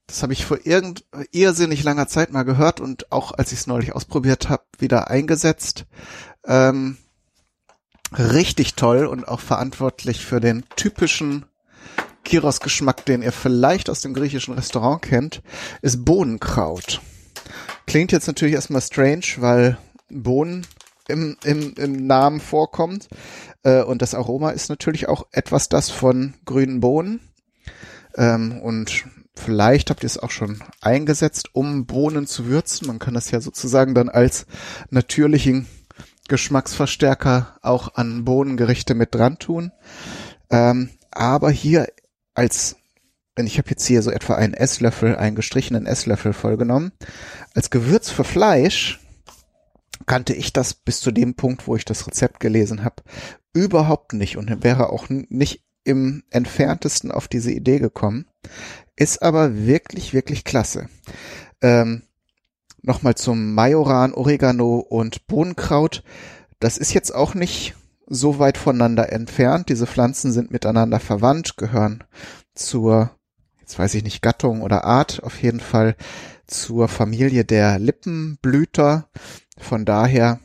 das 0.06 0.22
habe 0.22 0.32
ich 0.32 0.46
vor 0.46 0.58
irgend 0.64 1.04
irrsinnig 1.32 1.84
langer 1.84 2.08
Zeit 2.08 2.32
mal 2.32 2.44
gehört 2.44 2.80
und 2.80 3.12
auch 3.12 3.32
als 3.32 3.52
ich 3.52 3.58
es 3.58 3.66
neulich 3.66 3.94
ausprobiert 3.94 4.48
habe, 4.48 4.64
wieder 4.78 5.10
eingesetzt. 5.10 5.84
Ähm, 6.46 6.96
richtig 8.16 8.74
toll 8.74 9.04
und 9.04 9.28
auch 9.28 9.40
verantwortlich 9.40 10.24
für 10.24 10.40
den 10.40 10.64
typischen 10.76 11.44
Gyros-Geschmack, 12.24 13.04
den 13.04 13.20
ihr 13.20 13.32
vielleicht 13.32 13.90
aus 13.90 14.00
dem 14.00 14.14
griechischen 14.14 14.54
Restaurant 14.54 15.02
kennt, 15.02 15.42
ist 15.82 16.06
Bohnenkraut. 16.06 17.02
Klingt 17.86 18.12
jetzt 18.12 18.26
natürlich 18.26 18.54
erstmal 18.54 18.82
strange, 18.82 19.26
weil 19.36 19.76
Bohnen 20.08 20.66
im, 21.10 21.36
im, 21.44 21.74
im 21.74 22.06
Namen 22.06 22.40
vorkommt. 22.40 23.08
Äh, 23.62 23.82
und 23.82 24.02
das 24.02 24.14
Aroma 24.14 24.50
ist 24.50 24.68
natürlich 24.68 25.08
auch 25.08 25.26
etwas 25.32 25.68
das 25.68 25.90
von 25.90 26.34
grünen 26.44 26.80
Bohnen. 26.80 27.20
Ähm, 28.16 28.60
und 28.60 29.04
vielleicht 29.34 29.90
habt 29.90 30.02
ihr 30.02 30.06
es 30.06 30.18
auch 30.18 30.30
schon 30.30 30.62
eingesetzt, 30.80 31.50
um 31.54 31.86
Bohnen 31.86 32.26
zu 32.26 32.46
würzen. 32.46 32.86
Man 32.86 32.98
kann 32.98 33.14
das 33.14 33.30
ja 33.30 33.40
sozusagen 33.40 33.94
dann 33.94 34.08
als 34.08 34.46
natürlichen 34.90 35.66
Geschmacksverstärker 36.28 37.58
auch 37.62 37.94
an 37.94 38.24
Bohnengerichte 38.24 38.94
mit 38.94 39.14
dran 39.14 39.38
tun. 39.38 39.72
Ähm, 40.50 40.90
aber 41.10 41.50
hier 41.50 41.88
als, 42.34 42.76
ich 43.36 43.58
habe 43.58 43.70
jetzt 43.70 43.86
hier 43.86 44.02
so 44.02 44.10
etwa 44.10 44.34
einen 44.34 44.54
Esslöffel, 44.54 45.16
einen 45.16 45.36
gestrichenen 45.36 45.86
Esslöffel 45.86 46.32
vollgenommen, 46.32 46.92
als 47.54 47.70
Gewürz 47.70 48.10
für 48.10 48.24
Fleisch 48.24 49.00
kannte 50.06 50.32
ich 50.32 50.52
das 50.52 50.74
bis 50.74 51.00
zu 51.00 51.10
dem 51.10 51.34
Punkt, 51.34 51.66
wo 51.66 51.76
ich 51.76 51.84
das 51.84 52.06
Rezept 52.06 52.40
gelesen 52.40 52.84
habe, 52.84 53.02
überhaupt 53.52 54.12
nicht 54.12 54.36
und 54.36 54.62
wäre 54.62 54.90
auch 54.90 55.08
nicht 55.08 55.62
im 55.84 56.22
entferntesten 56.30 57.10
auf 57.10 57.28
diese 57.28 57.52
Idee 57.52 57.78
gekommen. 57.78 58.26
Ist 58.96 59.22
aber 59.22 59.66
wirklich, 59.66 60.12
wirklich 60.12 60.44
klasse. 60.44 60.88
Ähm, 61.62 62.02
Nochmal 62.82 63.14
zum 63.14 63.54
Majoran, 63.54 64.14
Oregano 64.14 64.78
und 64.78 65.26
Bohnenkraut. 65.26 66.02
Das 66.60 66.78
ist 66.78 66.94
jetzt 66.94 67.14
auch 67.14 67.34
nicht 67.34 67.74
so 68.06 68.38
weit 68.38 68.56
voneinander 68.56 69.12
entfernt. 69.12 69.68
Diese 69.68 69.86
Pflanzen 69.86 70.32
sind 70.32 70.50
miteinander 70.50 70.98
verwandt, 70.98 71.58
gehören 71.58 72.04
zur, 72.54 73.10
jetzt 73.60 73.78
weiß 73.78 73.94
ich 73.94 74.02
nicht, 74.02 74.22
Gattung 74.22 74.62
oder 74.62 74.84
Art, 74.84 75.22
auf 75.22 75.42
jeden 75.42 75.60
Fall 75.60 75.94
zur 76.46 76.88
Familie 76.88 77.44
der 77.44 77.78
Lippenblüter. 77.78 79.10
Von 79.58 79.84
daher 79.84 80.40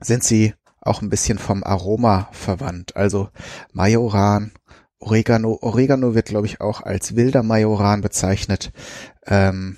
sind 0.00 0.24
sie 0.24 0.54
auch 0.84 1.02
ein 1.02 1.10
bisschen 1.10 1.38
vom 1.38 1.64
Aroma 1.64 2.28
verwandt. 2.32 2.96
Also 2.96 3.28
Majoran, 3.72 4.52
Oregano. 4.98 5.58
Oregano 5.60 6.14
wird, 6.14 6.26
glaube 6.26 6.46
ich, 6.46 6.60
auch 6.60 6.80
als 6.80 7.16
wilder 7.16 7.42
Majoran 7.42 8.00
bezeichnet. 8.00 8.72
Ähm, 9.26 9.76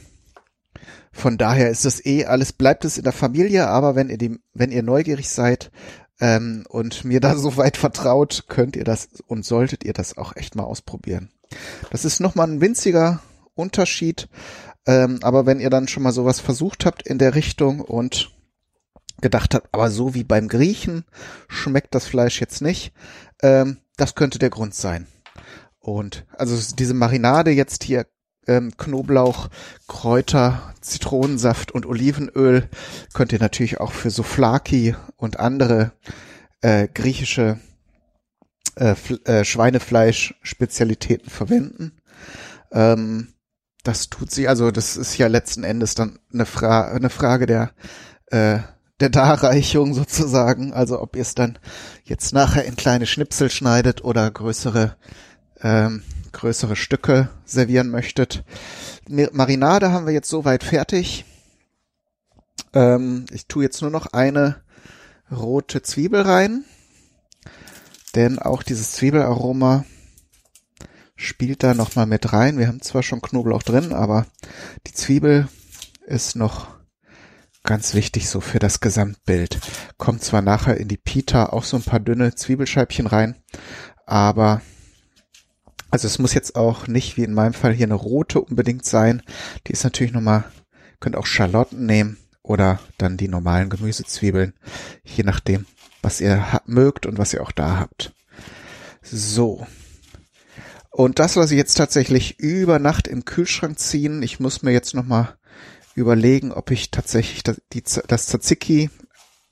von 1.13 1.39
daher 1.39 1.71
ist 1.71 1.87
es 1.87 2.05
eh 2.05 2.27
alles, 2.27 2.53
bleibt 2.53 2.85
es 2.85 2.99
in 2.99 3.05
der 3.05 3.13
Familie, 3.13 3.69
aber 3.69 3.95
wenn 3.95 4.11
ihr 4.11 4.19
die, 4.19 4.39
wenn 4.53 4.71
ihr 4.71 4.83
neugierig 4.83 5.31
seid, 5.31 5.71
ähm, 6.21 6.65
und 6.69 7.05
mir 7.05 7.21
da 7.21 7.37
so 7.37 7.57
weit 7.57 7.77
vertraut, 7.77 8.45
könnt 8.49 8.77
ihr 8.77 8.85
das 8.85 9.09
und 9.27 9.45
solltet 9.45 9.85
ihr 9.85 9.93
das 9.93 10.17
auch 10.17 10.37
echt 10.37 10.55
mal 10.55 10.65
ausprobieren. 10.65 11.31
Das 11.91 12.05
ist 12.05 12.21
nochmal 12.21 12.49
ein 12.49 12.61
winziger 12.61 13.21
Unterschied, 13.55 14.29
ähm, 14.87 15.19
aber 15.23 15.47
wenn 15.47 15.61
ihr 15.61 15.71
dann 15.71 15.89
schon 15.89 16.03
mal 16.03 16.13
sowas 16.13 16.41
versucht 16.41 16.85
habt 16.85 17.03
in 17.07 17.19
der 17.19 17.35
Richtung 17.35 17.81
und 17.81 18.36
gedacht 19.21 19.55
habt, 19.55 19.69
aber 19.73 19.91
so 19.91 20.15
wie 20.15 20.25
beim 20.25 20.49
Griechen 20.49 21.05
schmeckt 21.49 21.95
das 21.95 22.07
Fleisch 22.07 22.41
jetzt 22.41 22.61
nicht, 22.63 22.93
ähm, 23.43 23.79
das 23.97 24.15
könnte 24.15 24.39
der 24.39 24.51
Grund 24.51 24.75
sein. 24.75 25.07
Und 25.79 26.27
also 26.37 26.57
diese 26.77 26.95
Marinade 26.95 27.51
jetzt 27.51 27.85
hier 27.85 28.07
ähm, 28.47 28.77
Knoblauch, 28.77 29.49
Kräuter, 29.89 30.75
Zitronensaft 30.81 31.73
und 31.73 31.87
Olivenöl 31.87 32.69
könnt 33.15 33.33
ihr 33.33 33.39
natürlich 33.39 33.81
auch 33.81 33.93
für 33.93 34.11
Souflaki 34.11 34.95
und 35.17 35.39
andere 35.39 35.93
äh, 36.61 36.89
griechische 36.89 37.59
äh, 38.77 38.95
äh, 39.25 39.45
Schweinefleisch-Spezialitäten 39.45 41.31
verwenden. 41.31 41.93
Ähm, 42.73 43.29
das 43.83 44.11
tut 44.11 44.31
sie, 44.31 44.49
also 44.49 44.71
das 44.71 44.97
ist 44.97 45.17
ja 45.17 45.29
letzten 45.29 45.65
Endes 45.65 45.95
dann 45.95 46.19
eine, 46.33 46.47
Fra 46.47 46.89
eine 46.89 47.11
Frage 47.11 47.47
der 47.47 47.71
äh, 48.27 48.59
der 49.00 49.11
Darreichung 49.11 49.95
sozusagen, 49.95 50.73
also 50.73 51.00
ob 51.00 51.17
ihr 51.17 51.23
es 51.23 51.35
dann 51.35 51.59
jetzt 52.05 52.33
nachher 52.33 52.65
in 52.65 52.76
kleine 52.76 53.07
Schnipsel 53.07 53.50
schneidet 53.50 54.05
oder 54.05 54.31
größere 54.31 54.97
ähm, 55.61 56.03
größere 56.33 56.76
Stücke 56.76 57.31
servieren 57.47 57.88
möchtet. 57.88 58.45
Marinade 59.09 59.91
haben 59.91 60.07
wir 60.07 60.12
jetzt 60.12 60.29
soweit 60.29 60.65
fertig. 60.65 61.25
Ähm, 62.75 63.25
ich 63.31 63.47
tue 63.47 63.65
jetzt 63.65 63.81
nur 63.81 63.91
noch 63.91 64.07
eine 64.12 64.57
rote 65.31 65.83
Zwiebel 65.83 66.21
rein, 66.21 66.65
denn 68.15 68.38
auch 68.38 68.62
dieses 68.62 68.93
Zwiebelaroma 68.93 69.85
spielt 71.17 71.62
da 71.62 71.73
nochmal 71.73 72.07
mit 72.07 72.33
rein. 72.35 72.59
Wir 72.59 72.69
haben 72.69 72.83
zwar 72.83 73.03
schon 73.03 73.23
Knoblauch 73.23 73.62
drin, 73.62 73.95
aber 73.95 74.26
die 74.87 74.93
Zwiebel 74.93 75.49
ist 76.07 76.37
noch 76.37 76.75
ganz 77.67 77.95
wichtig 77.95 78.29
so 78.29 78.41
für 78.41 78.59
das 78.59 78.81
Gesamtbild. 78.81 79.59
Kommt 79.99 80.23
zwar 80.23 80.41
nachher 80.41 80.79
in 80.79 80.89
die 80.89 80.97
Pita 80.97 81.47
auch 81.47 81.65
so 81.65 81.77
ein 81.77 81.83
paar 81.83 82.01
dünne 82.01 82.35
Zwiebelscheibchen 82.35 83.07
rein, 83.07 83.37
aber 84.07 84.63
also 85.91 86.07
es 86.07 86.19
muss 86.19 86.35
jetzt 86.35 86.57
auch 86.57 86.87
nicht 86.87 87.17
wie 87.17 87.25
in 87.25 87.35
meinem 87.35 87.55
Fall 87.55 87.73
hier 87.73 87.87
eine 87.87 87.95
rote 87.95 88.41
unbedingt 88.41 88.85
sein. 88.85 89.23
Die 89.67 89.73
ist 89.73 89.85
natürlich 89.85 90.13
nochmal, 90.13 90.45
könnt 91.01 91.17
auch 91.17 91.27
Schalotten 91.27 91.87
nehmen 91.87 92.17
oder 92.43 92.81
dann 92.99 93.17
die 93.17 93.29
normalen 93.29 93.71
Gemüsezwiebeln, 93.71 94.55
je 95.05 95.25
nachdem, 95.25 95.67
was 96.03 96.21
ihr 96.21 96.45
mögt 96.67 97.07
und 97.07 97.19
was 97.19 97.33
ihr 97.33 97.43
auch 97.43 97.53
da 97.53 97.79
habt. 97.79 98.13
So. 99.03 99.67
Und 100.91 101.19
das 101.19 101.35
lasse 101.35 101.55
ich 101.55 101.59
jetzt 101.59 101.75
tatsächlich 101.75 102.41
über 102.41 102.79
Nacht 102.79 103.07
im 103.07 103.25
Kühlschrank 103.25 103.79
ziehen. 103.79 104.23
Ich 104.23 104.41
muss 104.41 104.63
mir 104.63 104.73
jetzt 104.73 104.95
nochmal 104.95 105.37
überlegen, 105.97 106.53
ob 106.53 106.71
ich 106.71 106.91
tatsächlich 106.91 107.43
das, 107.43 107.61
die, 107.73 107.83
das 108.07 108.26
Tzatziki 108.26 108.91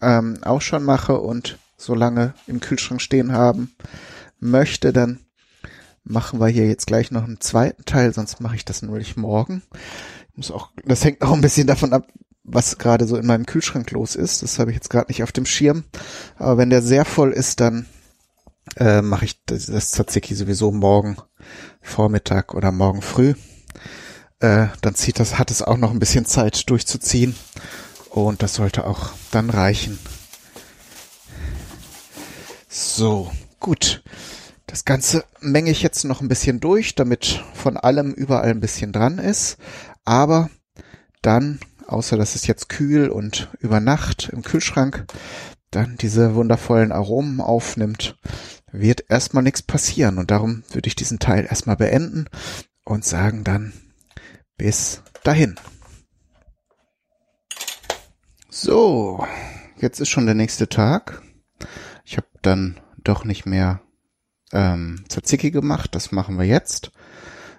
ähm, 0.00 0.38
auch 0.42 0.60
schon 0.60 0.84
mache 0.84 1.18
und 1.18 1.58
so 1.76 1.94
lange 1.94 2.34
im 2.46 2.60
Kühlschrank 2.60 3.00
stehen 3.00 3.32
haben 3.32 3.74
möchte, 4.38 4.92
dann 4.92 5.20
machen 6.04 6.38
wir 6.38 6.48
hier 6.48 6.66
jetzt 6.66 6.86
gleich 6.86 7.10
noch 7.10 7.24
einen 7.24 7.40
zweiten 7.40 7.84
Teil, 7.86 8.12
sonst 8.12 8.40
mache 8.40 8.56
ich 8.56 8.64
das 8.64 8.82
nämlich 8.82 9.16
morgen. 9.16 9.62
Ich 10.30 10.36
muss 10.36 10.50
auch, 10.50 10.70
das 10.84 11.02
hängt 11.02 11.22
auch 11.22 11.32
ein 11.32 11.40
bisschen 11.40 11.66
davon 11.66 11.92
ab, 11.92 12.08
was 12.42 12.76
gerade 12.76 13.06
so 13.06 13.16
in 13.16 13.26
meinem 13.26 13.46
Kühlschrank 13.46 13.90
los 13.90 14.14
ist. 14.14 14.42
Das 14.42 14.58
habe 14.58 14.70
ich 14.70 14.74
jetzt 14.74 14.90
gerade 14.90 15.08
nicht 15.08 15.22
auf 15.22 15.32
dem 15.32 15.46
Schirm. 15.46 15.84
Aber 16.36 16.58
wenn 16.58 16.68
der 16.68 16.82
sehr 16.82 17.06
voll 17.06 17.32
ist, 17.32 17.60
dann 17.60 17.86
äh, 18.76 19.00
mache 19.00 19.24
ich 19.24 19.42
das, 19.46 19.66
das 19.66 19.92
Tzatziki 19.92 20.34
sowieso 20.34 20.70
morgen 20.70 21.16
Vormittag 21.80 22.54
oder 22.54 22.70
morgen 22.70 23.00
früh 23.00 23.34
äh, 24.40 24.68
dann 24.80 24.94
zieht 24.94 25.18
das, 25.20 25.38
hat 25.38 25.50
es 25.50 25.62
auch 25.62 25.76
noch 25.76 25.90
ein 25.90 25.98
bisschen 25.98 26.26
Zeit 26.26 26.68
durchzuziehen. 26.68 27.34
Und 28.10 28.42
das 28.42 28.54
sollte 28.54 28.86
auch 28.86 29.10
dann 29.30 29.50
reichen. 29.50 29.98
So, 32.68 33.30
gut. 33.60 34.02
Das 34.66 34.84
Ganze 34.84 35.24
menge 35.40 35.70
ich 35.70 35.82
jetzt 35.82 36.04
noch 36.04 36.20
ein 36.20 36.28
bisschen 36.28 36.58
durch, 36.58 36.94
damit 36.94 37.44
von 37.54 37.76
allem 37.76 38.12
überall 38.12 38.50
ein 38.50 38.60
bisschen 38.60 38.92
dran 38.92 39.18
ist. 39.18 39.56
Aber 40.04 40.50
dann, 41.22 41.60
außer 41.86 42.16
dass 42.16 42.34
es 42.34 42.46
jetzt 42.46 42.68
kühl 42.68 43.08
und 43.08 43.48
über 43.60 43.80
Nacht 43.80 44.30
im 44.32 44.42
Kühlschrank 44.42 45.06
dann 45.70 45.96
diese 45.96 46.34
wundervollen 46.34 46.92
Aromen 46.92 47.40
aufnimmt, 47.40 48.16
wird 48.72 49.04
erstmal 49.08 49.42
nichts 49.42 49.62
passieren. 49.62 50.18
Und 50.18 50.30
darum 50.30 50.64
würde 50.72 50.88
ich 50.88 50.96
diesen 50.96 51.18
Teil 51.18 51.46
erstmal 51.48 51.76
beenden 51.76 52.26
und 52.84 53.04
sagen 53.04 53.44
dann 53.44 53.72
bis 54.56 55.02
dahin. 55.22 55.56
So, 58.50 59.26
jetzt 59.80 60.00
ist 60.00 60.08
schon 60.08 60.26
der 60.26 60.34
nächste 60.34 60.68
Tag. 60.68 61.22
Ich 62.04 62.16
habe 62.16 62.28
dann 62.42 62.80
doch 63.02 63.24
nicht 63.24 63.46
mehr 63.46 63.80
ähm, 64.52 65.04
Tzatziki 65.08 65.50
gemacht. 65.50 65.94
Das 65.94 66.12
machen 66.12 66.38
wir 66.38 66.46
jetzt. 66.46 66.92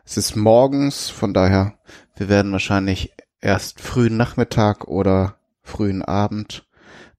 Es 0.05 0.17
ist 0.17 0.35
morgens, 0.35 1.09
von 1.09 1.33
daher, 1.33 1.77
wir 2.15 2.29
werden 2.29 2.51
wahrscheinlich 2.51 3.13
erst 3.41 3.81
frühen 3.81 4.17
Nachmittag 4.17 4.87
oder 4.87 5.37
frühen 5.63 6.01
Abend 6.01 6.67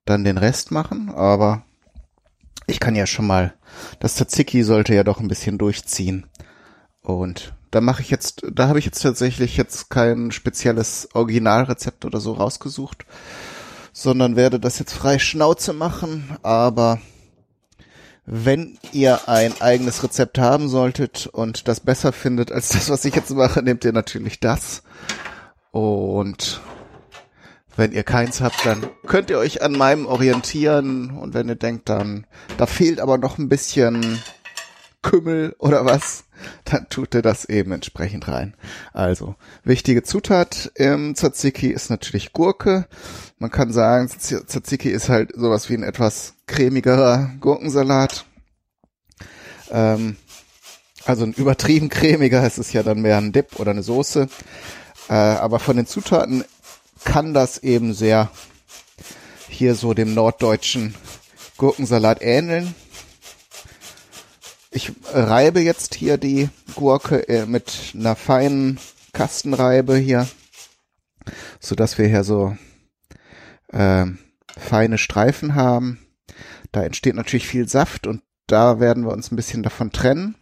dann 0.05 0.25
den 0.25 0.39
Rest 0.39 0.71
machen. 0.71 1.11
Aber 1.11 1.65
ich 2.67 2.81
kann 2.81 2.95
ja 2.95 3.07
schon 3.07 3.27
mal, 3.27 3.55
das 4.01 4.15
Tzatziki 4.15 4.63
sollte 4.63 4.95
ja 4.95 5.05
doch 5.05 5.21
ein 5.21 5.29
bisschen 5.29 5.59
durchziehen. 5.59 6.27
Und 7.03 7.55
da 7.77 7.83
mache 7.83 8.01
ich 8.01 8.09
jetzt, 8.09 8.41
da 8.51 8.69
habe 8.69 8.79
ich 8.79 8.87
jetzt 8.87 9.03
tatsächlich 9.03 9.59
jetzt 9.59 9.91
kein 9.91 10.31
spezielles 10.31 11.11
Originalrezept 11.13 12.07
oder 12.07 12.21
so 12.21 12.33
rausgesucht, 12.33 13.05
sondern 13.93 14.35
werde 14.35 14.59
das 14.59 14.79
jetzt 14.79 14.95
frei 14.95 15.19
Schnauze 15.19 15.75
machen, 15.75 16.39
aber 16.43 17.03
wenn 18.25 18.79
ihr 18.93 19.29
ein 19.29 19.61
eigenes 19.61 20.03
Rezept 20.03 20.39
haben 20.39 20.71
solltet 20.71 21.27
und 21.27 21.69
das 21.69 21.81
besser 21.81 22.13
findet 22.13 22.51
als 22.51 22.71
das, 22.71 22.89
was 22.89 23.05
ich 23.05 23.15
jetzt 23.15 23.31
mache, 23.31 23.63
nehmt 23.63 23.85
ihr 23.85 23.93
natürlich 23.93 24.41
das. 24.41 24.83
Und 25.71 26.63
wenn 27.77 27.93
ihr 27.93 28.05
keins 28.05 28.41
habt, 28.41 28.65
dann 28.65 28.87
könnt 29.07 29.29
ihr 29.29 29.37
euch 29.37 29.61
an 29.61 29.73
meinem 29.73 30.07
orientieren. 30.07 31.11
Und 31.11 31.35
wenn 31.35 31.51
ihr 31.51 31.57
denkt, 31.57 31.91
dann, 31.91 32.27
da 32.57 32.65
fehlt 32.65 33.01
aber 33.01 33.19
noch 33.19 33.37
ein 33.37 33.51
bisschen 33.51 34.23
Kümmel 35.03 35.55
oder 35.59 35.85
was, 35.85 36.25
dann 36.65 36.89
tut 36.89 37.15
er 37.15 37.23
das 37.23 37.45
eben 37.45 37.73
entsprechend 37.73 38.29
rein. 38.29 38.55
Also, 38.93 39.35
wichtige 39.65 40.03
Zutat 40.03 40.71
im 40.75 41.15
Tzatziki 41.15 41.69
ist 41.69 41.91
natürlich 41.91 42.33
Gurke. 42.33 42.87
Man 43.39 43.51
kann 43.51 43.73
sagen, 43.73 44.09
Tzatziki 44.09 44.91
ist 44.91 45.09
halt 45.09 45.33
sowas 45.35 45.69
wie 45.69 45.75
ein 45.75 45.83
etwas 45.83 46.35
cremigerer 46.47 47.33
Gurkensalat. 47.41 48.25
Ähm, 49.71 50.17
also 51.05 51.25
ein 51.25 51.33
übertrieben 51.33 51.89
cremiger, 51.89 52.43
es 52.43 52.59
ist 52.59 52.73
ja 52.73 52.83
dann 52.83 53.01
mehr 53.01 53.19
ein 53.19 53.33
Dip 53.33 53.61
oder 53.61 53.71
eine 53.71 53.83
Soße. 53.83 54.29
Äh, 55.09 55.13
aber 55.13 55.61
von 55.61 55.77
den 55.77 55.87
Zutaten 55.87 56.45
kann 57.05 57.33
das 57.33 57.59
eben 57.59 57.95
sehr 57.95 58.31
hier 59.49 59.75
so 59.75 59.95
dem 59.95 60.15
norddeutschen 60.15 60.95
Gurkensalat 61.57 62.21
ähneln. 62.21 62.75
Ich 64.71 64.93
reibe 65.13 65.61
jetzt 65.61 65.95
hier 65.95 66.19
die 66.19 66.49
Gurke 66.75 67.29
äh, 67.29 67.47
mit 67.47 67.95
einer 67.95 68.17
feinen 68.17 68.79
Kastenreibe 69.13 69.97
hier, 69.97 70.29
so 71.61 71.75
dass 71.75 71.99
wir 71.99 72.07
hier 72.07 72.25
so 72.25 72.57
äh, 73.69 74.07
feine 74.57 74.99
Streifen 74.99 75.55
haben. 75.55 75.99
Da 76.73 76.83
entsteht 76.83 77.15
natürlich 77.15 77.49
viel 77.49 77.69
Saft 77.69 78.07
und 78.07 78.23
da 78.47 78.81
werden 78.81 79.05
wir 79.05 79.13
uns 79.13 79.31
ein 79.31 79.37
bisschen 79.37 79.63
davon 79.63 79.93
trennen, 79.93 80.37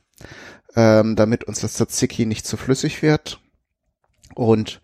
ähm, 0.75 1.17
damit 1.17 1.45
uns 1.45 1.61
das 1.61 1.75
Tzatziki 1.75 2.27
nicht 2.27 2.47
zu 2.47 2.57
flüssig 2.57 3.03
wird. 3.03 3.41
Und 4.35 4.81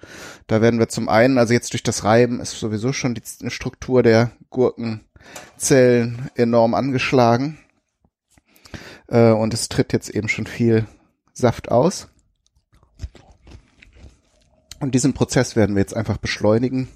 da 0.47 0.61
werden 0.63 0.79
wir 0.79 0.89
zum 0.89 1.09
einen, 1.09 1.39
also 1.39 1.53
jetzt 1.53 1.73
durch 1.73 1.83
das 1.83 2.05
Reiben 2.05 2.41
ist 2.41 2.53
sowieso 2.53 2.93
schon 2.93 3.15
die 3.15 3.51
Struktur 3.51 4.03
der 4.03 4.31
Gurkenzellen 4.49 6.31
enorm 6.37 6.75
angeschlagen. 6.75 7.59
Äh, 9.11 9.33
und 9.33 9.53
es 9.53 9.69
tritt 9.69 9.93
jetzt 9.93 10.09
eben 10.09 10.29
schon 10.29 10.47
viel 10.47 10.87
Saft 11.33 11.71
aus. 11.71 12.09
Und 14.79 14.95
diesen 14.95 15.13
Prozess 15.13 15.57
werden 15.57 15.77
wir 15.77 15.83
jetzt 15.83 15.95
einfach 15.95 16.17
beschleunigen, 16.17 16.89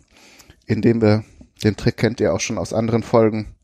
indem 0.64 1.02
wir, 1.02 1.24
den 1.62 1.76
Trick 1.76 1.98
kennt 1.98 2.20
ihr 2.20 2.32
auch 2.32 2.40
schon 2.40 2.56
aus 2.56 2.72
anderen 2.72 3.02
Folgen, 3.02 3.54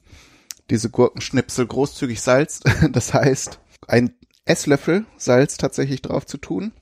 diese 0.69 0.91
Gurkenschnipsel 0.91 1.67
großzügig 1.67 2.21
salzt. 2.21 2.65
Das 2.93 3.15
heißt, 3.15 3.61
ein 3.89 4.15
Esslöffel 4.45 5.05
Salz 5.17 5.57
tatsächlich 5.57 6.03
drauf 6.03 6.27
zu 6.27 6.37
tun. 6.37 6.73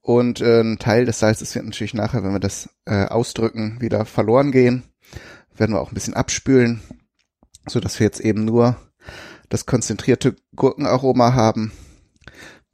Und 0.00 0.40
äh, 0.40 0.60
ein 0.62 0.78
Teil 0.78 1.04
des 1.04 1.20
Salzes 1.20 1.54
wird 1.54 1.64
natürlich 1.64 1.94
nachher, 1.94 2.24
wenn 2.24 2.32
wir 2.32 2.40
das 2.40 2.70
äh, 2.86 3.04
ausdrücken, 3.06 3.80
wieder 3.80 4.04
verloren 4.04 4.50
gehen. 4.50 4.84
Werden 5.54 5.74
wir 5.74 5.80
auch 5.80 5.92
ein 5.92 5.94
bisschen 5.94 6.14
abspülen, 6.14 6.82
so 7.68 7.78
dass 7.78 8.00
wir 8.00 8.06
jetzt 8.06 8.20
eben 8.20 8.44
nur 8.44 8.76
das 9.52 9.66
konzentrierte 9.66 10.34
Gurkenaroma 10.56 11.34
haben. 11.34 11.72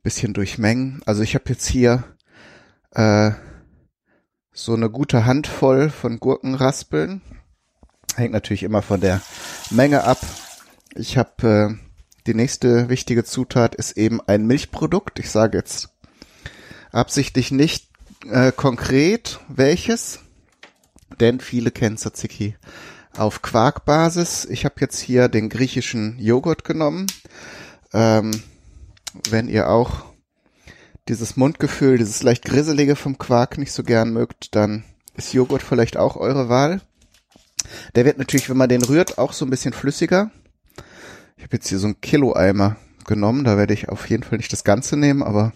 Bisschen 0.05 0.33
durchmengen. 0.33 1.03
Also 1.07 1.23
ich 1.23 1.35
habe 1.35 1.47
jetzt 1.49 1.67
hier 1.67 2.05
äh, 2.93 3.33
so 4.53 4.75
eine 4.75 4.89
gute 4.89 5.27
Handvoll 5.27 5.91
von 5.91 6.21
Gurkenraspeln. 6.21 7.21
Hängt 8.15 8.33
natürlich 8.33 8.63
immer 8.63 8.83
von 8.83 9.01
der 9.01 9.21
Menge 9.71 10.05
ab. 10.05 10.19
Ich 10.95 11.19
habe 11.19 11.79
äh, 11.79 11.89
die 12.29 12.35
nächste 12.35 12.89
wichtige 12.89 13.25
Zutat 13.25 13.75
ist 13.75 13.97
eben 13.97 14.21
ein 14.21 14.47
Milchprodukt. 14.47 15.19
Ich 15.19 15.33
sage 15.33 15.59
jetzt 15.59 15.89
absichtlich 16.93 17.51
nicht 17.51 17.89
äh, 18.31 18.53
konkret 18.53 19.41
welches, 19.49 20.21
denn 21.19 21.41
viele 21.41 21.73
kennen 21.73 21.97
Tzatziki 21.97 22.55
auf 23.19 23.43
Quarkbasis. 23.43 24.47
Ich 24.47 24.65
habe 24.65 24.77
jetzt 24.81 24.99
hier 24.99 25.29
den 25.29 25.49
griechischen 25.49 26.19
Joghurt 26.19 26.65
genommen. 26.65 27.07
Ähm, 27.93 28.31
wenn 29.31 29.49
ihr 29.49 29.71
auch 29.71 30.05
dieses 31.09 31.37
Mundgefühl, 31.37 31.99
dieses 31.99 32.23
leicht 32.23 32.45
grisselige 32.45 32.97
vom 32.97 33.19
Quark 33.19 33.59
nicht 33.59 33.73
so 33.73 33.83
gern 33.83 34.13
mögt, 34.13 34.55
dann 34.55 34.85
ist 35.15 35.33
Joghurt 35.33 35.63
vielleicht 35.63 35.97
auch 35.97 36.17
eure 36.17 36.49
Wahl. 36.49 36.81
Der 37.95 38.05
wird 38.05 38.19
natürlich, 38.19 38.49
wenn 38.49 38.57
man 38.57 38.69
den 38.69 38.83
rührt, 38.83 39.19
auch 39.19 39.33
so 39.33 39.45
ein 39.45 39.51
bisschen 39.51 39.73
flüssiger. 39.73 40.31
Ich 41.37 41.45
habe 41.45 41.57
jetzt 41.57 41.69
hier 41.69 41.79
so 41.79 41.87
einen 41.87 42.01
Kilo-Eimer 42.01 42.77
genommen. 43.05 43.45
Da 43.45 43.57
werde 43.57 43.75
ich 43.75 43.89
auf 43.89 44.09
jeden 44.09 44.23
Fall 44.23 44.39
nicht 44.39 44.53
das 44.53 44.65
Ganze 44.65 44.97
nehmen, 44.97 45.23
aber 45.23 45.53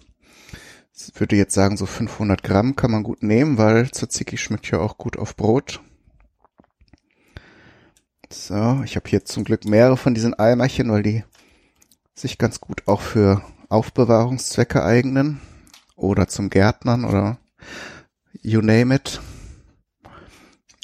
ich 0.94 1.18
würde 1.18 1.36
jetzt 1.36 1.54
sagen, 1.54 1.76
so 1.76 1.86
500 1.86 2.42
Gramm 2.42 2.76
kann 2.76 2.90
man 2.90 3.02
gut 3.02 3.22
nehmen, 3.22 3.58
weil 3.58 3.90
Tzatziki 3.90 4.36
schmeckt 4.36 4.70
ja 4.70 4.78
auch 4.78 4.98
gut 4.98 5.16
auf 5.18 5.36
Brot. 5.36 5.80
So, 8.32 8.80
ich 8.82 8.96
habe 8.96 9.10
hier 9.10 9.26
zum 9.26 9.44
Glück 9.44 9.66
mehrere 9.66 9.98
von 9.98 10.14
diesen 10.14 10.32
Eimerchen, 10.32 10.90
weil 10.90 11.02
die 11.02 11.22
sich 12.14 12.38
ganz 12.38 12.62
gut 12.62 12.88
auch 12.88 13.02
für 13.02 13.42
Aufbewahrungszwecke 13.68 14.82
eignen 14.82 15.42
oder 15.96 16.26
zum 16.28 16.48
Gärtnern 16.48 17.04
oder 17.04 17.36
you 18.40 18.62
name 18.62 18.94
it. 18.94 19.20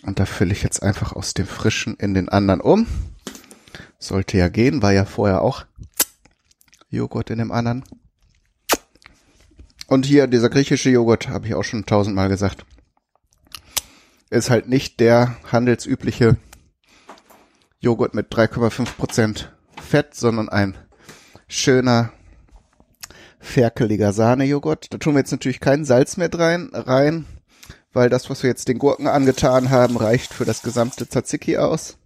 Und 0.02 0.20
da 0.20 0.26
fülle 0.26 0.52
ich 0.52 0.62
jetzt 0.62 0.82
einfach 0.82 1.14
aus 1.14 1.32
dem 1.32 1.46
frischen 1.46 1.94
in 1.94 2.12
den 2.12 2.28
anderen 2.28 2.60
um. 2.60 2.86
Sollte 3.98 4.36
ja 4.36 4.48
gehen, 4.48 4.82
war 4.82 4.92
ja 4.92 5.06
vorher 5.06 5.40
auch 5.40 5.64
Joghurt 6.90 7.30
in 7.30 7.38
dem 7.38 7.50
anderen. 7.50 7.82
Und 9.86 10.04
hier 10.04 10.26
dieser 10.26 10.50
griechische 10.50 10.90
Joghurt, 10.90 11.30
habe 11.30 11.46
ich 11.46 11.54
auch 11.54 11.64
schon 11.64 11.86
tausendmal 11.86 12.28
gesagt, 12.28 12.66
ist 14.28 14.50
halt 14.50 14.68
nicht 14.68 15.00
der 15.00 15.38
handelsübliche 15.50 16.36
Joghurt 17.80 18.14
mit 18.14 18.32
3,5 18.32 18.96
Prozent 18.96 19.52
Fett, 19.80 20.14
sondern 20.14 20.48
ein 20.48 20.76
schöner 21.46 22.12
ferkeliger 23.38 24.12
Sahnejoghurt. 24.12 24.92
Da 24.92 24.98
tun 24.98 25.14
wir 25.14 25.20
jetzt 25.20 25.30
natürlich 25.30 25.60
kein 25.60 25.84
Salz 25.84 26.16
mehr 26.16 26.32
rein, 26.32 26.70
rein, 26.72 27.26
weil 27.92 28.10
das, 28.10 28.28
was 28.30 28.42
wir 28.42 28.50
jetzt 28.50 28.68
den 28.68 28.78
Gurken 28.78 29.06
angetan 29.06 29.70
haben, 29.70 29.96
reicht 29.96 30.34
für 30.34 30.44
das 30.44 30.62
gesamte 30.62 31.08
Tzatziki 31.08 31.58
aus. 31.58 31.98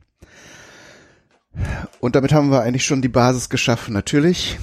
Und 2.01 2.17
damit 2.17 2.33
haben 2.33 2.51
wir 2.51 2.63
eigentlich 2.63 2.85
schon 2.85 3.03
die 3.03 3.09
Basis 3.09 3.49
geschaffen. 3.49 3.95
Natürlich 3.95 4.59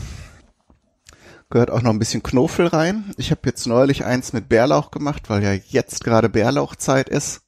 gehört 1.50 1.72
auch 1.72 1.82
noch 1.82 1.92
ein 1.92 2.00
bisschen 2.00 2.24
Knofel 2.24 2.68
rein. 2.68 3.14
Ich 3.18 3.32
habe 3.32 3.42
jetzt 3.46 3.66
neulich 3.66 4.06
eins 4.06 4.34
mit 4.34 4.50
Bärlauch 4.50 4.92
gemacht, 4.92 5.30
weil 5.30 5.44
ja 5.44 5.54
jetzt 5.54 6.04
gerade 6.04 6.30
Bärlauchzeit 6.30 7.10
ist. 7.10 7.42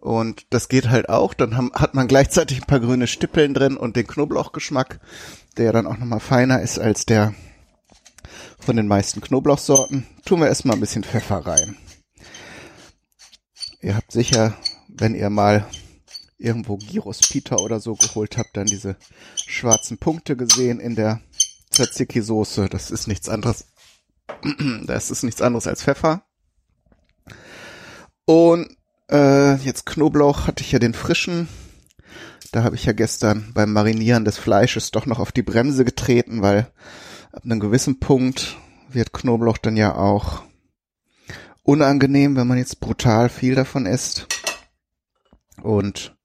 Und 0.00 0.46
das 0.50 0.68
geht 0.68 0.88
halt 0.88 1.08
auch. 1.08 1.34
Dann 1.34 1.56
haben, 1.56 1.72
hat 1.74 1.94
man 1.94 2.08
gleichzeitig 2.08 2.62
ein 2.62 2.66
paar 2.66 2.80
grüne 2.80 3.06
Stippeln 3.06 3.54
drin 3.54 3.76
und 3.76 3.96
den 3.96 4.06
Knoblauchgeschmack, 4.06 5.00
der 5.56 5.72
dann 5.72 5.86
auch 5.86 5.98
nochmal 5.98 6.20
feiner 6.20 6.62
ist 6.62 6.78
als 6.78 7.04
der 7.04 7.34
von 8.58 8.76
den 8.76 8.88
meisten 8.88 9.20
Knoblauchsorten. 9.20 10.06
Tun 10.24 10.40
wir 10.40 10.48
erstmal 10.48 10.76
ein 10.76 10.80
bisschen 10.80 11.04
Pfeffer 11.04 11.46
rein. 11.46 11.76
Ihr 13.82 13.96
habt 13.96 14.12
sicher, 14.12 14.54
wenn 14.88 15.14
ihr 15.14 15.30
mal 15.30 15.66
irgendwo 16.38 16.78
Gyros 16.78 17.20
Pita 17.20 17.56
oder 17.56 17.80
so 17.80 17.94
geholt 17.94 18.38
habt, 18.38 18.56
dann 18.56 18.66
diese 18.66 18.96
schwarzen 19.46 19.98
Punkte 19.98 20.36
gesehen 20.36 20.80
in 20.80 20.94
der 20.94 21.20
Tzatziki-Soße. 21.72 22.68
Das 22.68 22.90
ist 22.90 23.06
nichts 23.06 23.28
anderes. 23.28 23.66
das 24.86 25.10
ist 25.10 25.22
nichts 25.22 25.42
anderes 25.42 25.66
als 25.66 25.82
Pfeffer. 25.82 26.24
Und 28.24 28.76
äh, 29.10 29.54
jetzt 29.56 29.86
Knoblauch 29.86 30.46
hatte 30.46 30.62
ich 30.62 30.72
ja 30.72 30.78
den 30.78 30.94
frischen. 30.94 31.48
Da 32.52 32.64
habe 32.64 32.74
ich 32.74 32.84
ja 32.84 32.92
gestern 32.92 33.52
beim 33.54 33.72
Marinieren 33.72 34.24
des 34.24 34.38
Fleisches 34.38 34.90
doch 34.90 35.06
noch 35.06 35.20
auf 35.20 35.32
die 35.32 35.42
Bremse 35.42 35.84
getreten, 35.84 36.42
weil 36.42 36.66
ab 37.32 37.44
einem 37.44 37.60
gewissen 37.60 38.00
Punkt 38.00 38.56
wird 38.88 39.12
Knoblauch 39.12 39.58
dann 39.58 39.76
ja 39.76 39.94
auch 39.94 40.42
unangenehm, 41.62 42.36
wenn 42.36 42.48
man 42.48 42.58
jetzt 42.58 42.80
brutal 42.80 43.28
viel 43.28 43.54
davon 43.54 43.86
isst. 43.86 44.26
Und 45.62 46.16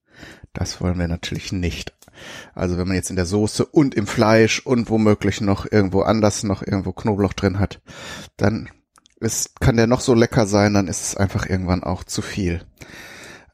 das 0.54 0.82
wollen 0.82 0.98
wir 0.98 1.08
natürlich 1.08 1.52
nicht. 1.52 1.94
Also 2.54 2.78
wenn 2.78 2.88
man 2.88 2.96
jetzt 2.96 3.10
in 3.10 3.18
der 3.18 3.26
Soße 3.26 3.66
und 3.66 3.94
im 3.94 4.08
Fleisch 4.08 4.60
und 4.62 4.90
womöglich 4.90 5.42
noch 5.42 5.70
irgendwo 5.70 6.02
anders 6.02 6.44
noch 6.44 6.62
irgendwo 6.62 6.94
Knoblauch 6.94 7.34
drin 7.34 7.60
hat, 7.60 7.82
dann 8.38 8.70
ist, 9.20 9.60
kann 9.60 9.78
der 9.78 9.88
noch 9.88 10.02
so 10.02 10.14
lecker 10.14 10.46
sein, 10.48 10.74
dann 10.74 10.88
ist 10.88 11.02
es 11.02 11.18
einfach 11.18 11.48
irgendwann 11.48 11.84
auch 11.84 12.04
zu 12.04 12.22
viel. 12.22 12.62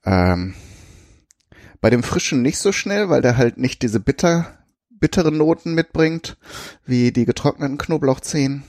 Ähm, 0.05 0.55
bei 1.79 1.89
dem 1.89 2.03
frischen 2.03 2.41
nicht 2.41 2.57
so 2.57 2.71
schnell, 2.71 3.09
weil 3.09 3.21
der 3.21 3.37
halt 3.37 3.57
nicht 3.57 3.81
diese 3.81 3.99
bitter, 3.99 4.57
bittere 4.89 5.31
Noten 5.31 5.73
mitbringt, 5.73 6.37
wie 6.85 7.11
die 7.11 7.25
getrockneten 7.25 7.77
Knoblauchzehen. 7.77 8.63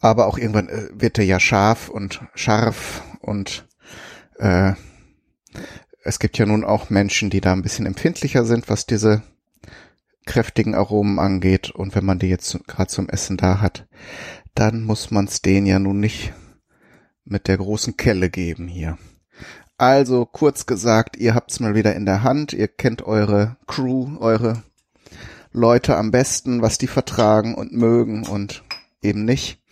Aber 0.00 0.26
auch 0.26 0.38
irgendwann 0.38 0.68
äh, 0.68 0.88
wird 0.92 1.16
der 1.16 1.24
ja 1.24 1.38
scharf 1.38 1.88
und 1.88 2.22
scharf 2.34 3.02
und 3.20 3.68
äh, 4.38 4.72
es 6.02 6.18
gibt 6.18 6.38
ja 6.38 6.46
nun 6.46 6.64
auch 6.64 6.90
Menschen, 6.90 7.30
die 7.30 7.40
da 7.40 7.52
ein 7.52 7.62
bisschen 7.62 7.86
empfindlicher 7.86 8.44
sind, 8.44 8.68
was 8.68 8.86
diese 8.86 9.22
kräftigen 10.26 10.74
Aromen 10.74 11.18
angeht. 11.18 11.70
Und 11.70 11.94
wenn 11.94 12.04
man 12.04 12.18
die 12.18 12.28
jetzt 12.28 12.58
gerade 12.66 12.88
zum 12.88 13.08
Essen 13.08 13.36
da 13.36 13.60
hat, 13.60 13.86
dann 14.54 14.82
muss 14.84 15.10
man 15.10 15.26
es 15.26 15.42
denen 15.42 15.66
ja 15.66 15.78
nun 15.78 16.00
nicht 16.00 16.32
mit 17.24 17.48
der 17.48 17.56
großen 17.56 17.96
Kelle 17.96 18.30
geben 18.30 18.68
hier. 18.68 18.98
Also 19.78 20.26
kurz 20.26 20.66
gesagt, 20.66 21.16
ihr 21.16 21.34
habt's 21.34 21.60
mal 21.60 21.74
wieder 21.74 21.94
in 21.94 22.04
der 22.04 22.22
Hand, 22.22 22.52
ihr 22.52 22.68
kennt 22.68 23.02
eure 23.02 23.56
Crew, 23.66 24.18
eure 24.18 24.62
Leute 25.52 25.96
am 25.96 26.10
besten, 26.10 26.62
was 26.62 26.78
die 26.78 26.86
vertragen 26.86 27.54
und 27.54 27.72
mögen 27.72 28.26
und 28.26 28.62
eben 29.02 29.24
nicht. 29.24 29.62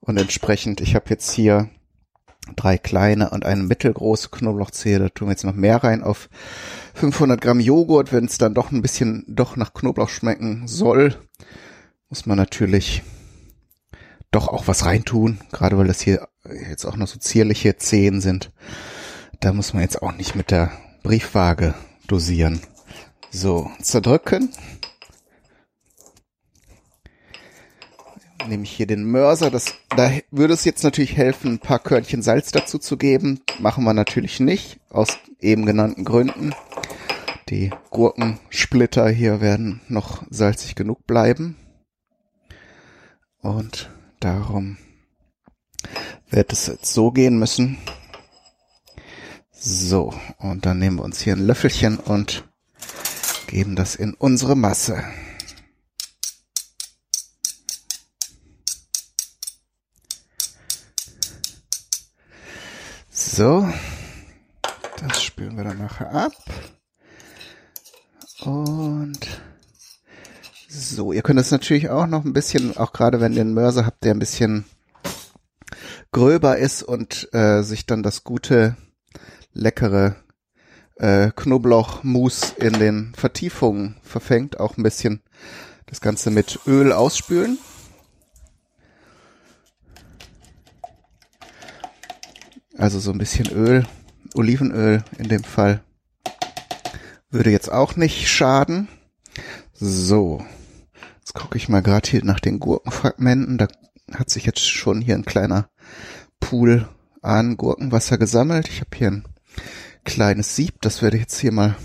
Und 0.00 0.18
entsprechend, 0.18 0.80
ich 0.80 0.94
habe 0.96 1.10
jetzt 1.10 1.30
hier 1.30 1.70
drei 2.56 2.76
kleine 2.76 3.30
und 3.30 3.46
eine 3.46 3.62
mittelgroße 3.62 4.30
Knoblauchzehe. 4.30 4.98
Da 4.98 5.08
tun 5.08 5.28
wir 5.28 5.32
jetzt 5.32 5.44
noch 5.44 5.54
mehr 5.54 5.84
rein 5.84 6.02
auf 6.02 6.28
500 6.94 7.40
Gramm 7.40 7.60
Joghurt. 7.60 8.12
Wenn 8.12 8.24
es 8.24 8.38
dann 8.38 8.54
doch 8.54 8.72
ein 8.72 8.82
bisschen 8.82 9.24
doch 9.28 9.56
nach 9.56 9.74
Knoblauch 9.74 10.08
schmecken 10.08 10.66
soll, 10.66 11.14
muss 12.08 12.26
man 12.26 12.36
natürlich 12.36 13.02
doch 14.32 14.48
auch 14.48 14.66
was 14.66 14.84
reintun. 14.84 15.38
Gerade 15.52 15.78
weil 15.78 15.86
das 15.86 16.00
hier 16.00 16.28
jetzt 16.68 16.84
auch 16.84 16.96
noch 16.96 17.06
so 17.06 17.18
zierliche 17.18 17.76
Zehen 17.76 18.20
sind. 18.20 18.50
Da 19.40 19.52
muss 19.52 19.72
man 19.72 19.82
jetzt 19.82 20.02
auch 20.02 20.12
nicht 20.12 20.34
mit 20.34 20.50
der 20.50 20.72
Briefwaage 21.02 21.74
dosieren. 22.06 22.60
So, 23.30 23.70
zerdrücken. 23.80 24.50
nehme 28.48 28.64
ich 28.64 28.72
hier 28.72 28.86
den 28.86 29.04
Mörser. 29.04 29.50
Das, 29.50 29.74
da 29.96 30.10
würde 30.30 30.54
es 30.54 30.64
jetzt 30.64 30.84
natürlich 30.84 31.16
helfen, 31.16 31.54
ein 31.54 31.58
paar 31.58 31.78
Körnchen 31.78 32.22
Salz 32.22 32.52
dazu 32.52 32.78
zu 32.78 32.96
geben. 32.96 33.40
Machen 33.58 33.84
wir 33.84 33.94
natürlich 33.94 34.40
nicht, 34.40 34.80
aus 34.90 35.18
eben 35.40 35.66
genannten 35.66 36.04
Gründen. 36.04 36.54
Die 37.48 37.70
Gurkensplitter 37.90 39.08
hier 39.08 39.40
werden 39.40 39.80
noch 39.88 40.24
salzig 40.30 40.74
genug 40.74 41.06
bleiben. 41.06 41.56
Und 43.40 43.90
darum 44.24 44.78
wird 46.30 46.52
es 46.52 46.66
jetzt 46.66 46.92
so 46.92 47.10
gehen 47.10 47.38
müssen. 47.38 47.78
So, 49.52 50.12
und 50.38 50.66
dann 50.66 50.78
nehmen 50.78 50.98
wir 50.98 51.04
uns 51.04 51.20
hier 51.20 51.34
ein 51.34 51.46
Löffelchen 51.46 51.98
und 51.98 52.48
geben 53.46 53.76
das 53.76 53.94
in 53.94 54.14
unsere 54.14 54.56
Masse. 54.56 55.04
So, 63.10 63.68
das 64.98 65.22
spülen 65.22 65.56
wir 65.56 65.64
dann 65.64 65.78
nachher 65.78 66.12
ab. 66.12 66.32
Und 68.40 69.28
so, 70.72 71.12
ihr 71.12 71.22
könnt 71.22 71.38
es 71.38 71.50
natürlich 71.50 71.90
auch 71.90 72.06
noch 72.06 72.24
ein 72.24 72.32
bisschen, 72.32 72.76
auch 72.76 72.92
gerade 72.92 73.20
wenn 73.20 73.34
ihr 73.34 73.42
einen 73.42 73.52
Mörser 73.52 73.84
habt, 73.84 74.04
der 74.04 74.14
ein 74.14 74.18
bisschen 74.18 74.64
gröber 76.12 76.56
ist 76.56 76.82
und 76.82 77.28
äh, 77.34 77.62
sich 77.62 77.84
dann 77.84 78.02
das 78.02 78.24
gute, 78.24 78.76
leckere 79.52 80.16
äh, 80.96 81.30
Knoblauchmus 81.36 82.54
in 82.56 82.72
den 82.74 83.12
Vertiefungen 83.14 83.96
verfängt, 84.02 84.60
auch 84.60 84.78
ein 84.78 84.82
bisschen 84.82 85.22
das 85.86 86.00
Ganze 86.00 86.30
mit 86.30 86.60
Öl 86.66 86.92
ausspülen. 86.92 87.58
Also 92.78 92.98
so 92.98 93.12
ein 93.12 93.18
bisschen 93.18 93.50
Öl, 93.52 93.86
Olivenöl 94.34 95.04
in 95.18 95.28
dem 95.28 95.44
Fall. 95.44 95.82
Würde 97.30 97.50
jetzt 97.50 97.70
auch 97.70 97.96
nicht 97.96 98.28
schaden. 98.28 98.88
So, 99.74 100.44
jetzt 101.32 101.42
gucke 101.42 101.56
ich 101.56 101.68
mal 101.70 101.82
gerade 101.82 102.10
hier 102.10 102.24
nach 102.24 102.40
den 102.40 102.60
Gurkenfragmenten. 102.60 103.56
Da 103.56 103.68
hat 104.12 104.28
sich 104.28 104.44
jetzt 104.44 104.68
schon 104.68 105.00
hier 105.00 105.14
ein 105.14 105.24
kleiner 105.24 105.70
Pool 106.40 106.88
an 107.22 107.56
Gurkenwasser 107.56 108.18
gesammelt. 108.18 108.68
Ich 108.68 108.80
habe 108.80 108.94
hier 108.94 109.10
ein 109.10 109.24
kleines 110.04 110.56
Sieb, 110.56 110.74
das 110.82 111.00
werde 111.00 111.16
ich 111.16 111.22
jetzt 111.22 111.38
hier 111.38 111.52
mal 111.52 111.76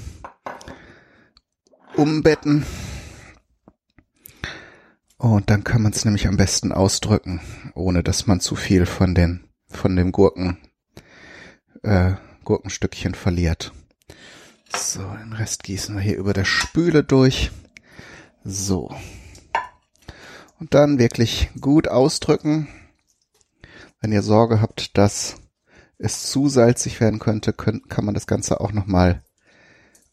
umbetten. 1.96 2.66
Und 5.18 5.50
dann 5.50 5.64
kann 5.64 5.82
man 5.82 5.94
es 5.94 6.04
nämlich 6.04 6.28
am 6.28 6.38
besten 6.38 6.74
ausdrücken, 6.74 7.40
ohne 7.74 8.04
dass 8.04 8.28
man 8.28 8.42
zu 8.42 8.56
viel 8.56 8.86
von 8.86 9.16
den 9.16 9.46
von 9.70 9.96
dem 9.96 10.12
Gurken 10.12 10.58
äh, 11.84 12.14
Gurkenstückchen 12.44 13.16
verliert. 13.16 13.72
So, 14.74 15.02
den 15.02 15.34
Rest 15.34 15.64
gießen 15.64 15.96
wir 15.96 16.02
hier 16.02 16.18
über 16.18 16.34
der 16.34 16.46
Spüle 16.46 17.04
durch. 17.04 17.52
So. 18.44 18.94
Und 20.60 20.74
dann 20.74 21.00
wirklich 21.00 21.50
gut 21.60 21.88
ausdrücken. 21.88 22.68
Wenn 24.02 24.12
ihr 24.12 24.22
Sorge 24.22 24.62
habt, 24.62 24.98
dass 24.98 25.36
es 25.98 26.30
zu 26.30 26.50
salzig 26.50 27.00
werden 27.00 27.20
könnte, 27.20 27.54
könnt, 27.54 27.90
kann 27.90 28.06
man 28.06 28.14
das 28.14 28.28
Ganze 28.28 28.60
auch 28.60 28.72
nochmal 28.72 29.24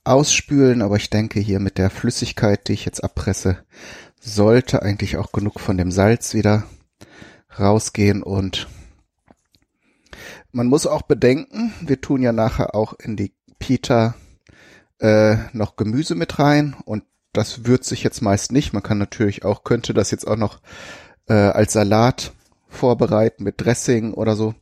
ausspülen. 0.04 0.82
Aber 0.82 0.96
ich 0.96 1.10
denke 1.10 1.40
hier 1.40 1.60
mit 1.60 1.78
der 1.78 1.90
Flüssigkeit, 1.90 2.68
die 2.68 2.74
ich 2.74 2.84
jetzt 2.84 3.02
abpresse, 3.02 3.58
sollte 4.20 4.82
eigentlich 4.82 5.16
auch 5.16 5.32
genug 5.32 5.60
von 5.60 5.76
dem 5.76 5.90
Salz 5.90 6.34
wieder 6.34 6.64
rausgehen 7.58 8.22
und 8.22 8.66
man 10.52 10.68
muss 10.68 10.86
auch 10.86 11.02
bedenken, 11.02 11.72
wir 11.80 12.00
tun 12.00 12.22
ja 12.22 12.32
nachher 12.32 12.74
auch 12.74 12.92
in 12.94 13.16
die 13.16 13.34
Pita 13.58 14.14
äh, 15.00 15.36
noch 15.52 15.76
Gemüse 15.76 16.14
mit 16.14 16.38
rein 16.38 16.76
und 16.84 17.04
das 17.34 17.66
würzt 17.66 17.88
sich 17.88 18.02
jetzt 18.02 18.22
meist 18.22 18.52
nicht. 18.52 18.72
Man 18.72 18.82
kann 18.82 18.98
natürlich 18.98 19.44
auch, 19.44 19.64
könnte 19.64 19.92
das 19.92 20.10
jetzt 20.10 20.26
auch 20.26 20.36
noch 20.36 20.60
äh, 21.28 21.34
als 21.34 21.74
Salat 21.74 22.32
vorbereiten 22.68 23.44
mit 23.44 23.60
Dressing 23.60 24.14
oder 24.14 24.36
so. 24.36 24.54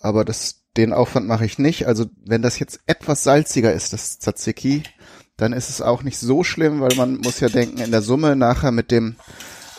Aber 0.00 0.24
das, 0.24 0.62
den 0.76 0.92
Aufwand 0.92 1.26
mache 1.26 1.44
ich 1.44 1.58
nicht. 1.58 1.86
Also 1.86 2.06
wenn 2.24 2.42
das 2.42 2.58
jetzt 2.58 2.80
etwas 2.86 3.22
salziger 3.22 3.72
ist, 3.72 3.92
das 3.92 4.18
Tzatziki, 4.18 4.82
dann 5.36 5.52
ist 5.52 5.68
es 5.68 5.82
auch 5.82 6.02
nicht 6.02 6.18
so 6.18 6.44
schlimm, 6.44 6.80
weil 6.80 6.96
man 6.96 7.18
muss 7.18 7.40
ja 7.40 7.48
denken, 7.48 7.78
in 7.78 7.90
der 7.90 8.02
Summe 8.02 8.36
nachher 8.36 8.70
mit 8.70 8.90
dem 8.90 9.16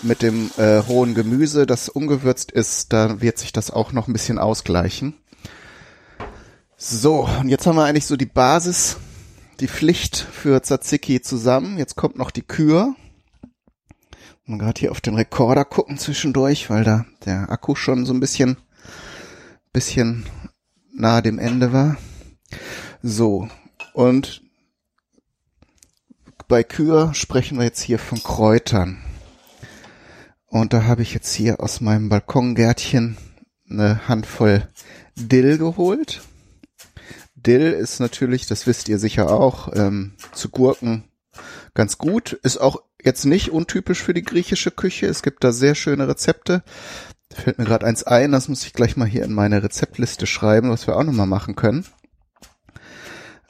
mit 0.02 0.22
dem 0.22 0.52
äh, 0.58 0.76
rohen 0.76 1.16
Gemüse, 1.16 1.66
das 1.66 1.90
ungewürzt 1.90 2.52
ist, 2.52 2.94
da 2.94 3.22
wird 3.22 3.38
sich 3.38 3.54
das 3.54 3.72
auch 3.72 3.92
noch 3.92 4.08
ein 4.08 4.14
bisschen 4.14 4.38
ausgleichen. 4.38 5.16
So, 6.78 7.28
und 7.40 7.48
jetzt 7.48 7.66
haben 7.66 7.78
wir 7.78 7.86
eigentlich 7.86 8.06
so 8.06 8.18
die 8.18 8.26
Basis, 8.26 8.98
die 9.60 9.68
Pflicht 9.68 10.18
für 10.18 10.62
Tzatziki 10.62 11.22
zusammen. 11.22 11.78
Jetzt 11.78 11.96
kommt 11.96 12.18
noch 12.18 12.32
die 12.32 12.42
Kür. 12.42 12.96
Und 14.48 14.60
gerade 14.60 14.80
hier 14.80 14.92
auf 14.92 15.02
den 15.02 15.16
Rekorder 15.16 15.66
gucken 15.66 15.98
zwischendurch, 15.98 16.70
weil 16.70 16.84
da 16.84 17.06
der 17.26 17.50
Akku 17.50 17.76
schon 17.76 18.06
so 18.06 18.14
ein 18.14 18.20
bisschen, 18.20 18.58
bisschen 19.74 20.26
nahe 20.94 21.22
dem 21.22 21.40
Ende 21.40 21.74
war. 21.74 21.98
So, 23.02 23.50
und 23.94 24.42
bei 26.48 26.64
Kür 26.64 27.14
sprechen 27.14 27.58
wir 27.58 27.66
jetzt 27.66 27.82
hier 27.82 27.98
von 27.98 28.22
Kräutern. 28.22 29.00
Und 30.46 30.74
da 30.74 30.84
habe 30.84 31.02
ich 31.02 31.14
jetzt 31.14 31.34
hier 31.34 31.60
aus 31.60 31.82
meinem 31.82 32.10
Balkongärtchen 32.10 33.18
eine 33.70 34.08
Handvoll 34.08 34.68
Dill 35.16 35.58
geholt. 35.58 36.22
Dill 37.46 37.72
ist 37.72 38.00
natürlich, 38.00 38.48
das 38.48 38.68
wisst 38.68 38.90
ihr 38.90 39.00
sicher 39.00 39.30
auch, 39.30 39.70
ähm, 39.74 40.14
zu 40.34 40.50
Gurken 40.50 41.06
ganz 41.74 41.98
gut. 41.98 42.34
Ist 42.34 42.58
auch 42.58 42.82
jetzt 43.04 43.26
nicht 43.26 43.52
untypisch 43.52 44.02
für 44.02 44.14
die 44.14 44.24
griechische 44.24 44.72
Küche. 44.72 45.08
Es 45.08 45.22
gibt 45.22 45.44
da 45.44 45.52
sehr 45.52 45.76
schöne 45.76 46.08
Rezepte. 46.08 46.64
Fällt 47.32 47.58
mir 47.58 47.66
gerade 47.66 47.86
eins 47.86 48.04
ein, 48.04 48.32
das 48.32 48.48
muss 48.48 48.66
ich 48.66 48.74
gleich 48.74 48.98
mal 48.98 49.08
hier 49.08 49.24
in 49.24 49.34
meine 49.34 49.62
Rezeptliste 49.62 50.26
schreiben, 50.26 50.70
was 50.70 50.88
wir 50.88 50.96
auch 50.96 51.04
nochmal 51.04 51.28
machen 51.28 51.56
können. 51.56 51.86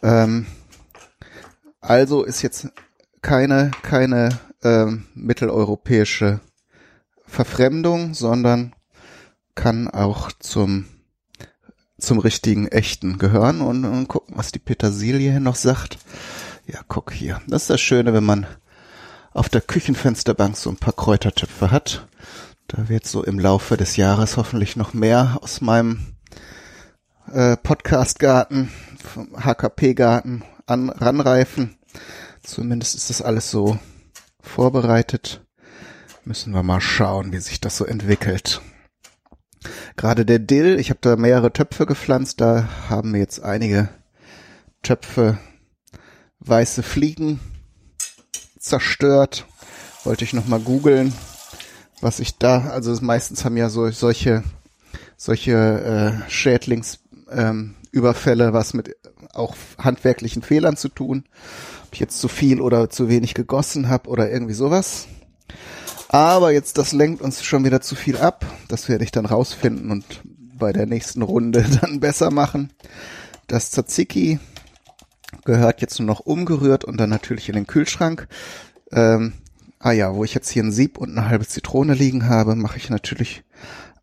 Ähm, 0.02 0.48
also 1.82 2.24
ist 2.24 2.42
jetzt 2.42 2.70
keine, 3.22 3.72
keine 3.84 4.30
ähm, 4.64 5.06
mitteleuropäische 5.14 6.40
Verfremdung, 7.26 8.14
sondern 8.14 8.74
kann 9.56 9.88
auch 9.88 10.32
zum 10.32 10.86
zum 11.98 12.20
richtigen 12.20 12.68
echten 12.68 13.18
gehören 13.18 13.62
und, 13.62 13.86
und 13.86 14.08
gucken, 14.08 14.36
was 14.38 14.52
die 14.52 14.60
Petersilie 14.60 15.32
hier 15.32 15.40
noch 15.40 15.56
sagt. 15.56 15.98
Ja, 16.68 16.80
guck 16.88 17.12
hier. 17.12 17.42
Das 17.48 17.64
ist 17.64 17.70
das 17.70 17.82
Schöne, 17.82 18.14
wenn 18.14 18.24
man 18.24 18.48
auf 19.34 19.50
der 19.50 19.62
Küchenfensterbank 19.62 20.58
so 20.58 20.70
ein 20.70 20.78
paar 20.78 20.94
Kräutertöpfe 20.94 21.72
hat. 21.72 22.08
Da 22.68 22.90
wird 22.90 23.06
so 23.06 23.24
im 23.24 23.40
Laufe 23.40 23.78
des 23.78 23.96
Jahres 23.96 24.38
hoffentlich 24.38 24.76
noch 24.76 24.94
mehr 24.94 25.38
aus 25.42 25.62
meinem 25.62 26.16
äh, 27.32 27.56
Podcast-Garten, 27.58 28.72
HKP-Garten 29.38 30.44
an, 30.66 30.90
ranreifen. 30.90 31.78
Zumindest 32.44 32.96
ist 32.96 33.10
das 33.10 33.22
alles 33.22 33.52
so 33.52 33.78
vorbereitet. 34.42 35.42
Müssen 36.24 36.54
wir 36.54 36.64
mal 36.64 36.82
schauen, 36.82 37.32
wie 37.32 37.40
sich 37.40 37.62
das 37.62 37.78
so 37.78 37.86
entwickelt. 37.86 38.62
Gerade 39.96 40.26
der 40.26 40.40
Dill, 40.40 40.80
ich 40.80 40.90
habe 40.90 41.00
da 41.02 41.16
mehrere 41.16 41.54
Töpfe 41.54 41.86
gepflanzt, 41.86 42.42
da 42.42 42.68
haben 42.90 43.16
jetzt 43.16 43.44
einige 43.44 43.90
Töpfe 44.84 45.38
weiße 46.40 46.84
Fliegen 46.84 47.40
zerstört. 48.60 49.46
Wollte 50.04 50.24
ich 50.24 50.34
noch 50.34 50.48
mal 50.48 50.60
googeln, 50.60 51.14
was 52.02 52.20
ich 52.20 52.38
da, 52.38 52.70
also 52.70 52.96
meistens 53.02 53.46
haben 53.46 53.58
ja 53.58 53.70
so 53.70 53.90
solche 53.90 54.44
solche 55.18 55.54
äh, 55.54 56.14
Schädlingsüberfälle 56.30 58.48
ähm, 58.48 58.54
was 58.54 58.74
mit 58.74 58.96
auch 59.34 59.56
handwerklichen 59.78 60.42
Fehlern 60.42 60.78
zu 60.78 60.90
tun. 60.90 61.26
Ob 61.86 61.94
ich 61.94 62.00
jetzt 62.00 62.20
zu 62.20 62.28
viel 62.28 62.62
oder 62.62 62.90
zu 62.90 63.10
wenig 63.10 63.34
gegossen 63.34 63.90
habe 63.90 64.10
oder 64.10 64.32
irgendwie 64.32 64.54
sowas. 64.54 65.08
Aber 66.16 66.54
jetzt, 66.54 66.78
das 66.78 66.94
lenkt 66.94 67.22
uns 67.22 67.44
schon 67.44 67.66
wieder 67.66 67.82
zu 67.82 67.94
viel 67.94 68.16
ab. 68.16 68.46
Das 68.70 68.88
werde 68.88 69.04
ich 69.04 69.12
dann 69.12 69.26
rausfinden 69.26 69.92
und 69.92 70.22
bei 70.24 70.72
der 70.72 70.86
nächsten 70.86 71.22
Runde 71.22 71.66
dann 71.82 72.00
besser 72.00 72.32
machen. 72.32 72.72
Das 73.48 73.72
Tzatziki 73.72 74.40
gehört 75.44 75.82
jetzt 75.82 76.00
nur 76.00 76.06
noch 76.06 76.22
umgerührt 76.22 76.86
und 76.86 76.96
dann 76.96 77.10
natürlich 77.10 77.50
in 77.50 77.56
den 77.56 77.68
Kühlschrank. 77.68 78.30
Ähm, 78.94 79.34
ah 79.80 79.92
ja, 79.92 80.16
wo 80.16 80.24
ich 80.24 80.34
jetzt 80.34 80.50
hier 80.50 80.64
ein 80.64 80.72
Sieb 80.72 80.98
und 80.98 81.12
eine 81.12 81.28
halbe 81.28 81.46
Zitrone 81.46 81.96
liegen 81.96 82.30
habe, 82.30 82.56
mache 82.56 82.78
ich 82.78 82.90
natürlich 82.90 83.44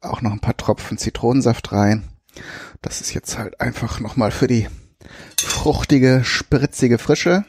auch 0.03 0.20
noch 0.20 0.33
ein 0.33 0.40
paar 0.40 0.59
Tropfen 0.59 0.98
Zitronensaft 0.98 1.72
rein. 1.72 2.05
Das 2.83 3.01
ist 3.01 3.14
jetzt 3.14 3.38
halt 3.38 3.59
einfach 3.59 4.01
nochmal 4.01 4.33
für 4.33 4.48
die 4.48 4.68
fruchtige, 5.42 6.25
spritzige 6.25 6.98
Frische. 6.98 7.46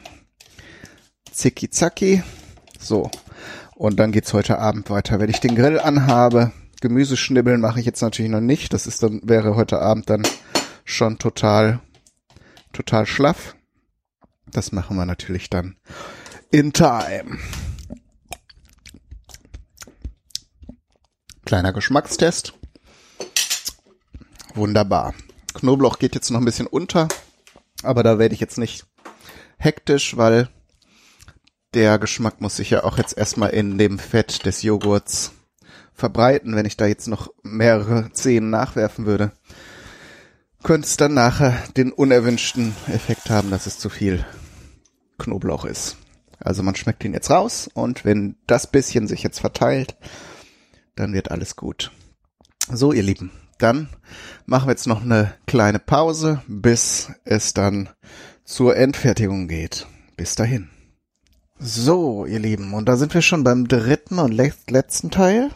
Zicki 1.30 1.68
zacki. 1.68 2.22
So, 2.80 3.10
und 3.74 3.98
dann 3.98 4.12
geht's 4.12 4.32
heute 4.32 4.58
Abend 4.58 4.90
weiter. 4.90 5.20
Wenn 5.20 5.30
ich 5.30 5.40
den 5.40 5.54
Grill 5.54 5.78
anhabe, 5.80 6.52
Gemüseschnibbeln 6.80 7.60
mache 7.60 7.80
ich 7.80 7.86
jetzt 7.86 8.02
natürlich 8.02 8.30
noch 8.30 8.40
nicht. 8.40 8.72
Das 8.72 8.86
ist 8.86 9.02
dann, 9.02 9.20
wäre 9.24 9.56
heute 9.56 9.80
Abend 9.80 10.10
dann 10.10 10.22
schon 10.84 11.18
total, 11.18 11.80
total 12.72 13.06
schlaff. 13.06 13.56
Das 14.50 14.72
machen 14.72 14.96
wir 14.96 15.06
natürlich 15.06 15.50
dann 15.50 15.76
in 16.50 16.72
time. 16.72 17.38
Kleiner 21.44 21.72
Geschmackstest. 21.72 22.54
Wunderbar. 24.54 25.14
Knoblauch 25.54 25.98
geht 25.98 26.14
jetzt 26.14 26.30
noch 26.30 26.40
ein 26.40 26.44
bisschen 26.44 26.66
unter, 26.66 27.08
aber 27.82 28.02
da 28.02 28.18
werde 28.18 28.34
ich 28.34 28.40
jetzt 28.40 28.58
nicht 28.58 28.86
hektisch, 29.58 30.16
weil 30.16 30.48
der 31.74 31.98
Geschmack 31.98 32.40
muss 32.40 32.56
sich 32.56 32.70
ja 32.70 32.84
auch 32.84 32.98
jetzt 32.98 33.16
erstmal 33.16 33.50
in 33.50 33.78
dem 33.78 33.98
Fett 33.98 34.46
des 34.46 34.62
Joghurts 34.62 35.32
verbreiten. 35.92 36.56
Wenn 36.56 36.66
ich 36.66 36.76
da 36.76 36.86
jetzt 36.86 37.08
noch 37.08 37.32
mehrere 37.42 38.10
Zehen 38.12 38.50
nachwerfen 38.50 39.06
würde, 39.06 39.32
könnte 40.62 40.86
es 40.86 40.96
dann 40.96 41.14
nachher 41.14 41.56
den 41.76 41.92
unerwünschten 41.92 42.74
Effekt 42.92 43.30
haben, 43.30 43.50
dass 43.50 43.66
es 43.66 43.78
zu 43.78 43.90
viel 43.90 44.24
Knoblauch 45.18 45.64
ist. 45.64 45.96
Also 46.40 46.62
man 46.62 46.74
schmeckt 46.74 47.04
ihn 47.04 47.14
jetzt 47.14 47.30
raus 47.30 47.70
und 47.72 48.04
wenn 48.04 48.36
das 48.46 48.66
bisschen 48.66 49.06
sich 49.06 49.22
jetzt 49.22 49.40
verteilt, 49.40 49.96
dann 50.96 51.12
wird 51.12 51.30
alles 51.30 51.56
gut. 51.56 51.90
So, 52.70 52.92
ihr 52.92 53.02
Lieben, 53.02 53.30
dann 53.58 53.88
machen 54.46 54.66
wir 54.66 54.72
jetzt 54.72 54.86
noch 54.86 55.02
eine 55.02 55.34
kleine 55.46 55.78
Pause, 55.78 56.42
bis 56.46 57.10
es 57.24 57.54
dann 57.54 57.88
zur 58.44 58.76
Endfertigung 58.76 59.48
geht. 59.48 59.86
Bis 60.16 60.34
dahin. 60.34 60.73
So, 61.58 62.26
ihr 62.26 62.40
Lieben, 62.40 62.74
und 62.74 62.88
da 62.88 62.96
sind 62.96 63.14
wir 63.14 63.22
schon 63.22 63.44
beim 63.44 63.68
dritten 63.68 64.18
und 64.18 64.32
letzten 64.32 65.10
Teil. 65.10 65.50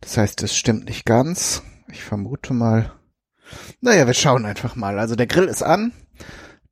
Das 0.00 0.16
heißt, 0.16 0.42
es 0.42 0.56
stimmt 0.56 0.86
nicht 0.86 1.04
ganz. 1.04 1.62
Ich 1.88 2.02
vermute 2.02 2.54
mal. 2.54 2.90
Naja, 3.82 4.06
wir 4.06 4.14
schauen 4.14 4.46
einfach 4.46 4.76
mal. 4.76 4.98
Also 4.98 5.14
der 5.14 5.26
Grill 5.26 5.44
ist 5.44 5.62
an. 5.62 5.92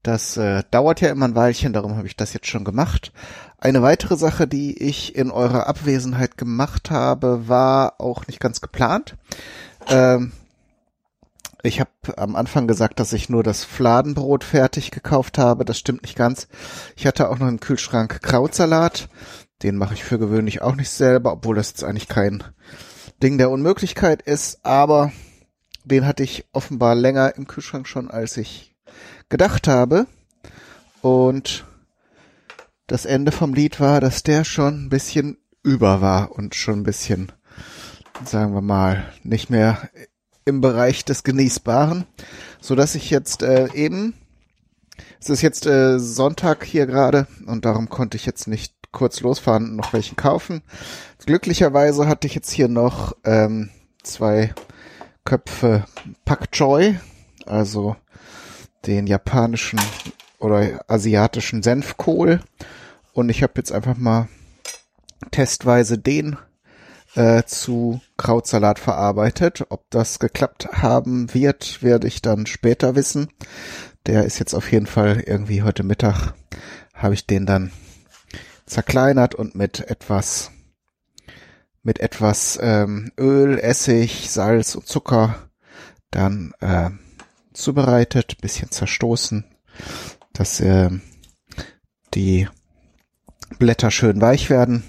Das 0.03 0.38
äh, 0.38 0.64
dauert 0.71 1.03
ja 1.03 1.11
immer 1.11 1.29
ein 1.29 1.35
Weilchen, 1.35 1.75
darum 1.75 1.97
habe 1.97 2.07
ich 2.07 2.16
das 2.16 2.33
jetzt 2.33 2.49
schon 2.49 2.64
gemacht. 2.64 3.12
Eine 3.59 3.83
weitere 3.83 4.16
Sache, 4.16 4.49
die 4.49 4.83
ich 4.83 5.14
in 5.14 5.31
eurer 5.31 5.68
Abwesenheit 5.68 6.37
gemacht 6.38 6.90
habe, 6.90 7.49
war 7.49 8.01
auch 8.01 8.27
nicht 8.27 8.40
ganz 8.40 8.61
geplant. 8.62 9.16
Ähm, 9.88 10.33
ich 11.62 11.81
habe 11.81 11.90
am 12.16 12.35
Anfang 12.35 12.66
gesagt, 12.66 12.98
dass 12.98 13.12
ich 13.12 13.29
nur 13.29 13.42
das 13.42 13.64
Fladenbrot 13.64 14.42
fertig 14.42 14.90
gekauft 14.90 15.38
habe. 15.38 15.64
Das 15.64 15.79
stimmt 15.79 16.03
nicht 16.03 16.16
ganz. 16.16 16.48
Ich 16.96 17.07
hatte 17.07 17.29
auch 17.29 17.38
noch 17.38 17.48
im 17.48 17.61
Kühlschrank 17.61 18.20
Krautsalat. 18.22 19.09
Den 19.62 19.77
mache 19.77 19.94
ich 19.94 20.03
für 20.03 20.18
gewöhnlich 20.18 20.61
auch 20.62 20.75
nicht 20.75 20.90
selber, 20.90 21.33
obwohl 21.33 21.55
das 21.55 21.70
jetzt 21.70 21.85
eigentlich 21.85 22.09
kein 22.09 22.42
Ding 23.22 23.38
der 23.38 23.51
Unmöglichkeit 23.51 24.22
ist. 24.22 24.64
Aber 24.64 25.12
den 25.85 26.07
hatte 26.07 26.25
ich 26.25 26.46
offenbar 26.53 26.96
länger 26.96 27.37
im 27.37 27.46
Kühlschrank 27.46 27.87
schon, 27.87 28.11
als 28.11 28.37
ich 28.37 28.75
gedacht 29.29 29.68
habe. 29.68 30.07
Und 31.01 31.64
das 32.88 33.05
Ende 33.05 33.31
vom 33.31 33.55
Lied 33.55 33.79
war, 33.79 34.01
dass 34.01 34.25
der 34.25 34.44
schon 34.44 34.87
ein 34.87 34.88
bisschen 34.88 35.38
über 35.62 36.01
war 36.01 36.33
und 36.33 36.57
schon 36.57 36.81
ein 36.81 36.85
bisschen, 36.85 37.31
sagen 38.25 38.53
wir 38.53 38.61
mal, 38.62 39.05
nicht 39.22 39.48
mehr 39.48 39.88
im 40.44 40.61
Bereich 40.61 41.05
des 41.05 41.24
Genießbaren, 41.24 42.05
so 42.61 42.74
dass 42.74 42.94
ich 42.94 43.11
jetzt 43.11 43.42
äh, 43.42 43.68
eben, 43.74 44.14
es 45.20 45.31
ist 45.31 45.42
jetzt 45.42 45.66
äh, 45.66 45.98
Sonntag 45.98 46.64
hier 46.64 46.87
gerade 46.87 47.26
und 47.46 47.64
darum 47.64 47.88
konnte 47.88 48.16
ich 48.16 48.26
jetzt 48.26 48.48
nicht 48.48 48.74
kurz 48.92 49.20
losfahren 49.20 49.70
und 49.70 49.76
noch 49.76 49.92
welchen 49.92 50.16
kaufen. 50.16 50.62
Glücklicherweise 51.24 52.07
hatte 52.07 52.26
ich 52.26 52.35
jetzt 52.35 52.50
hier 52.50 52.68
noch 52.68 53.16
ähm, 53.24 53.70
zwei 54.02 54.55
Köpfe 55.24 55.85
Pak 56.24 56.50
Choi 56.50 56.96
also 57.46 57.96
den 58.87 59.07
japanischen 59.07 59.81
oder 60.38 60.85
asiatischen 60.88 61.62
Senfkohl. 61.62 62.40
Und 63.12 63.28
ich 63.28 63.42
habe 63.42 63.55
jetzt 63.57 63.72
einfach 63.72 63.96
mal 63.96 64.28
testweise 65.31 65.98
den 65.98 66.37
äh, 67.14 67.42
zu 67.44 68.01
Krautsalat 68.16 68.79
verarbeitet. 68.79 69.66
Ob 69.68 69.90
das 69.90 70.18
geklappt 70.18 70.68
haben 70.72 71.33
wird, 71.35 71.83
werde 71.83 72.07
ich 72.07 72.22
dann 72.22 72.46
später 72.46 72.94
wissen. 72.94 73.29
Der 74.07 74.25
ist 74.25 74.38
jetzt 74.38 74.55
auf 74.55 74.70
jeden 74.72 74.87
Fall 74.87 75.20
irgendwie 75.20 75.62
heute 75.62 75.83
Mittag 75.83 76.35
habe 76.94 77.14
ich 77.14 77.27
den 77.27 77.46
dann 77.46 77.72
zerkleinert 78.66 79.35
und 79.35 79.55
mit 79.55 79.81
etwas 79.81 80.51
mit 81.83 81.98
etwas 81.98 82.59
ähm, 82.62 83.11
Öl, 83.18 83.59
Essig, 83.59 84.31
Salz 84.31 84.77
und 84.77 84.87
Zucker 84.87 85.35
dann 86.12 86.53
äh, 86.61 86.90
zubereitet, 87.53 88.40
bisschen 88.40 88.70
zerstoßen, 88.70 89.44
dass 90.33 90.61
äh, 90.61 90.90
die 92.14 92.48
Blätter 93.59 93.90
schön 93.90 94.20
weich 94.20 94.48
werden 94.48 94.85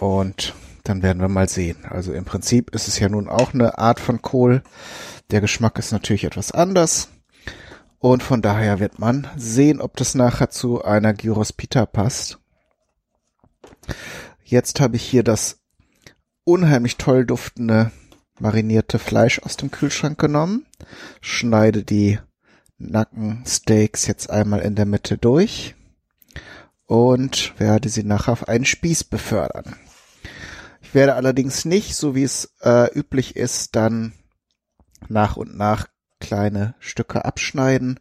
und 0.00 0.54
dann 0.84 1.02
werden 1.02 1.20
wir 1.20 1.28
mal 1.28 1.48
sehen. 1.48 1.84
Also 1.88 2.12
im 2.12 2.24
Prinzip 2.24 2.74
ist 2.74 2.88
es 2.88 2.98
ja 2.98 3.08
nun 3.08 3.28
auch 3.28 3.54
eine 3.54 3.78
Art 3.78 4.00
von 4.00 4.22
Kohl. 4.22 4.62
Der 5.30 5.40
Geschmack 5.40 5.78
ist 5.78 5.92
natürlich 5.92 6.24
etwas 6.24 6.52
anders. 6.52 7.08
Und 7.98 8.22
von 8.22 8.42
daher 8.42 8.80
wird 8.80 8.98
man 8.98 9.28
sehen, 9.36 9.80
ob 9.80 9.96
das 9.96 10.14
nachher 10.14 10.50
zu 10.50 10.82
einer 10.82 11.14
Gyros 11.14 11.52
Pita 11.52 11.86
passt. 11.86 12.38
Jetzt 14.42 14.80
habe 14.80 14.96
ich 14.96 15.02
hier 15.02 15.22
das 15.22 15.60
unheimlich 16.44 16.96
toll 16.96 17.24
duftende 17.24 17.92
marinierte 18.38 18.98
Fleisch 18.98 19.38
aus 19.40 19.56
dem 19.56 19.70
Kühlschrank 19.70 20.18
genommen, 20.18 20.66
schneide 21.20 21.84
die 21.84 22.18
Nackensteaks 22.78 24.06
jetzt 24.08 24.30
einmal 24.30 24.60
in 24.60 24.74
der 24.74 24.86
Mitte 24.86 25.16
durch 25.16 25.76
und 26.86 27.58
werde 27.58 27.88
sie 27.88 28.02
nachher 28.02 28.32
auf 28.32 28.48
einen 28.48 28.64
Spieß 28.64 29.04
befördern. 29.04 29.76
Ich 30.92 30.94
werde 30.94 31.14
allerdings 31.14 31.64
nicht, 31.64 31.96
so 31.96 32.14
wie 32.14 32.22
es 32.22 32.52
äh, 32.60 32.92
üblich 32.92 33.34
ist, 33.34 33.76
dann 33.76 34.12
nach 35.08 35.38
und 35.38 35.56
nach 35.56 35.86
kleine 36.20 36.74
Stücke 36.80 37.24
abschneiden. 37.24 37.98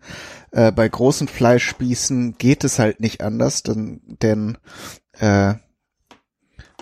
Äh, 0.52 0.74
bei 0.74 0.90
großen 0.90 1.30
Fleischspießen 1.30 2.38
geht 2.38 2.66
es 2.66 2.80
halt 2.80 3.00
nicht 3.00 3.22
anders, 3.22 3.64
denn, 3.64 4.02
denn 4.22 4.58
äh, 5.14 5.54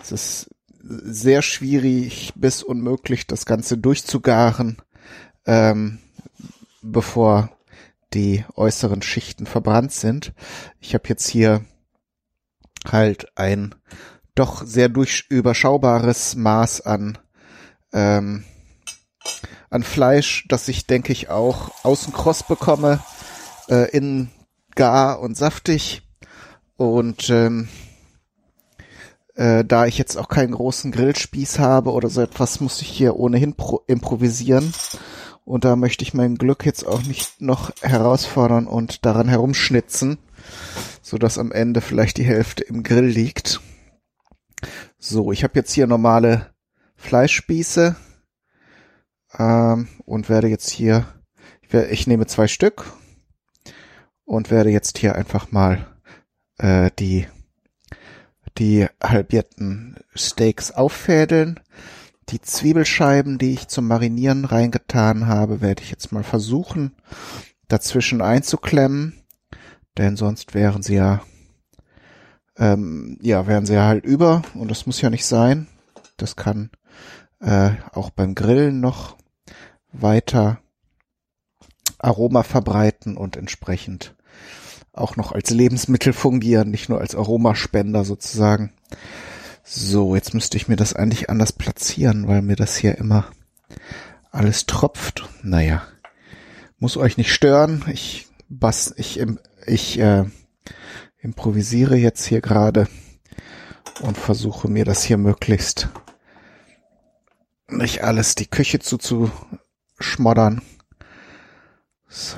es 0.02 0.12
ist 0.12 0.50
sehr 0.82 1.44
schwierig 1.44 2.34
bis 2.36 2.64
unmöglich, 2.64 3.28
das 3.28 3.46
Ganze 3.46 3.78
durchzugaren, 3.78 4.82
ähm, 5.46 6.00
bevor 6.82 7.52
die 8.16 8.46
äußeren 8.56 9.04
Schichten 9.04 9.46
verbrannt 9.46 9.92
sind. 9.92 10.34
Ich 10.80 10.96
habe 10.96 11.08
jetzt 11.08 11.28
hier 11.28 11.64
halt 12.88 13.28
ein 13.38 13.76
doch 14.40 14.66
sehr 14.66 14.90
durch 14.90 15.26
überschaubares 15.30 16.36
Maß 16.36 16.82
an 16.82 17.18
ähm, 17.94 18.44
an 19.70 19.84
Fleisch, 19.84 20.46
das 20.48 20.68
ich 20.68 20.88
denke 20.88 21.12
ich 21.12 21.30
auch 21.30 21.72
außen 21.84 22.14
kross 22.14 22.44
bekomme, 22.44 23.04
äh, 23.70 23.90
innen 23.92 24.32
gar 24.76 25.20
und 25.20 25.38
saftig 25.38 26.04
und 26.78 27.30
ähm, 27.30 27.68
äh, 29.36 29.64
da 29.66 29.86
ich 29.86 29.98
jetzt 29.98 30.18
auch 30.18 30.30
keinen 30.30 30.54
großen 30.54 30.92
Grillspieß 30.92 31.60
habe 31.60 31.92
oder 31.92 32.10
so 32.10 32.22
etwas, 32.22 32.60
muss 32.62 32.82
ich 32.82 32.90
hier 32.90 33.16
ohnehin 33.16 33.56
improvisieren. 33.88 34.74
Und 35.46 35.66
da 35.66 35.76
möchte 35.76 36.04
ich 36.04 36.14
mein 36.14 36.36
Glück 36.36 36.66
jetzt 36.66 36.86
auch 36.86 37.02
nicht 37.04 37.42
noch 37.42 37.72
herausfordern 37.82 38.68
und 38.68 39.06
daran 39.06 39.28
herumschnitzen, 39.28 40.20
so 41.02 41.18
dass 41.18 41.38
am 41.38 41.52
Ende 41.52 41.82
vielleicht 41.82 42.18
die 42.18 42.24
Hälfte 42.24 42.64
im 42.64 42.84
Grill 42.84 43.08
liegt. 43.08 43.62
So, 45.02 45.32
ich 45.32 45.46
habe 45.46 45.54
jetzt 45.56 45.72
hier 45.72 45.88
normale 45.88 46.54
Fleischspieße 46.98 47.96
ähm, 49.38 49.88
und 50.06 50.28
werde 50.28 50.50
jetzt 50.50 50.70
hier, 50.70 51.06
ich, 51.62 51.72
werde, 51.72 51.88
ich 51.92 52.06
nehme 52.06 52.28
zwei 52.28 52.50
Stück 52.50 52.92
und 54.26 54.52
werde 54.52 54.72
jetzt 54.72 54.98
hier 54.98 55.16
einfach 55.16 55.54
mal 55.54 55.88
äh, 56.58 56.92
die 57.00 57.28
die 58.58 58.88
halbierten 59.02 59.96
Steaks 60.14 60.72
auffädeln. 60.72 61.62
Die 62.28 62.42
Zwiebelscheiben, 62.42 63.38
die 63.38 63.54
ich 63.54 63.70
zum 63.70 63.88
Marinieren 63.88 64.44
reingetan 64.44 65.28
habe, 65.28 65.62
werde 65.62 65.82
ich 65.82 65.92
jetzt 65.92 66.12
mal 66.12 66.24
versuchen, 66.26 66.94
dazwischen 67.70 68.22
einzuklemmen, 68.22 69.14
denn 69.98 70.18
sonst 70.18 70.54
wären 70.54 70.84
sie 70.84 70.96
ja, 70.96 71.22
ähm, 72.60 73.18
ja, 73.22 73.48
wären 73.48 73.66
sie 73.66 73.80
halt 73.80 74.04
über 74.04 74.44
und 74.54 74.70
das 74.70 74.86
muss 74.86 75.02
ja 75.02 75.10
nicht 75.10 75.26
sein. 75.26 75.68
Das 76.18 76.36
kann 76.36 76.70
äh, 77.40 77.72
auch 77.94 78.10
beim 78.10 78.36
Grillen 78.36 78.82
noch 78.82 79.16
weiter 79.92 80.60
Aroma 81.98 82.44
verbreiten 82.44 83.18
und 83.18 83.38
entsprechend 83.38 84.16
auch 84.94 85.16
noch 85.16 85.32
als 85.32 85.50
Lebensmittel 85.50 86.14
fungieren, 86.14 86.70
nicht 86.70 86.90
nur 86.90 87.00
als 87.00 87.16
Aromaspender 87.16 88.04
sozusagen. 88.04 88.74
So, 89.64 90.16
jetzt 90.16 90.34
müsste 90.34 90.58
ich 90.58 90.68
mir 90.68 90.76
das 90.76 90.94
eigentlich 90.94 91.30
anders 91.30 91.54
platzieren, 91.54 92.28
weil 92.28 92.42
mir 92.42 92.56
das 92.56 92.76
hier 92.76 92.98
immer 92.98 93.26
alles 94.32 94.66
tropft. 94.66 95.30
Naja, 95.44 95.84
muss 96.80 96.98
euch 96.98 97.18
nicht 97.18 97.34
stören. 97.34 97.84
Ich 97.92 98.28
bass, 98.50 98.94
ich, 98.98 99.24
ich 99.66 100.00
äh, 100.00 100.26
improvisiere 101.20 101.96
jetzt 101.96 102.26
hier 102.26 102.42
gerade 102.42 102.88
und 104.02 104.18
versuche 104.18 104.70
mir 104.70 104.86
das 104.86 105.04
hier 105.04 105.18
möglichst 105.18 105.90
nicht 107.72 108.04
alles 108.04 108.36
die 108.36 108.48
Küche 108.48 108.80
zuzuschmoddern. 108.80 110.62
So. 112.08 112.38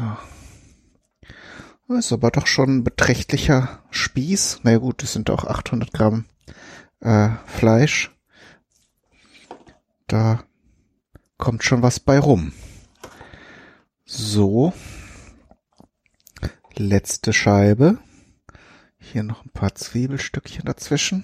Ist 1.89 2.13
aber 2.13 2.31
doch 2.31 2.47
schon 2.47 2.77
ein 2.77 2.83
beträchtlicher 2.83 3.83
Spieß. 3.89 4.61
Na 4.63 4.77
gut, 4.77 5.03
das 5.03 5.13
sind 5.13 5.29
auch 5.29 5.43
800 5.43 5.91
Gramm 5.91 6.25
äh, 7.01 7.29
Fleisch. 7.45 8.15
Da 10.07 10.43
kommt 11.37 11.63
schon 11.63 11.81
was 11.81 11.99
bei 11.99 12.17
rum. 12.17 12.53
So. 14.05 14.73
Letzte 16.75 17.33
Scheibe. 17.33 17.97
Hier 19.11 19.23
noch 19.23 19.45
ein 19.45 19.51
paar 19.51 19.75
Zwiebelstückchen 19.75 20.65
dazwischen. 20.65 21.23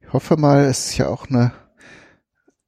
Ich 0.00 0.12
hoffe 0.12 0.36
mal, 0.36 0.64
es 0.64 0.90
ist 0.90 0.98
ja 0.98 1.08
auch 1.08 1.28
eine 1.28 1.52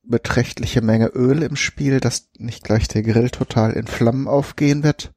beträchtliche 0.02 0.82
Menge 0.82 1.06
Öl 1.08 1.42
im 1.42 1.56
Spiel, 1.56 2.00
dass 2.00 2.28
nicht 2.36 2.64
gleich 2.64 2.88
der 2.88 3.02
Grill 3.02 3.30
total 3.30 3.72
in 3.72 3.86
Flammen 3.86 4.28
aufgehen 4.28 4.82
wird 4.82 5.14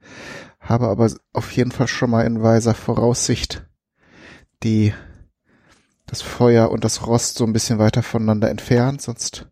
habe 0.69 0.88
aber 0.88 1.12
auf 1.34 1.52
jeden 1.52 1.71
Fall 1.71 1.88
schon 1.88 2.10
mal 2.10 2.26
in 2.26 2.43
weiser 2.43 2.73
Voraussicht 2.73 3.65
die 4.63 4.93
das 6.08 6.21
Feuer 6.21 6.71
und 6.71 6.84
das 6.84 7.06
Rost 7.06 7.38
so 7.38 7.45
ein 7.45 7.54
bisschen 7.54 7.80
weiter 7.80 8.02
voneinander 8.02 8.50
entfernt, 8.50 9.02
sonst 9.02 9.47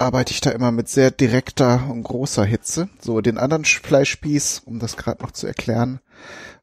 arbeite 0.00 0.32
ich 0.32 0.40
da 0.40 0.50
immer 0.50 0.72
mit 0.72 0.88
sehr 0.88 1.10
direkter 1.10 1.88
und 1.90 2.02
großer 2.02 2.44
Hitze. 2.44 2.88
So, 3.00 3.20
den 3.20 3.36
anderen 3.36 3.64
Fleischspieß, 3.64 4.62
um 4.64 4.78
das 4.78 4.96
gerade 4.96 5.22
noch 5.22 5.30
zu 5.30 5.46
erklären, 5.46 6.00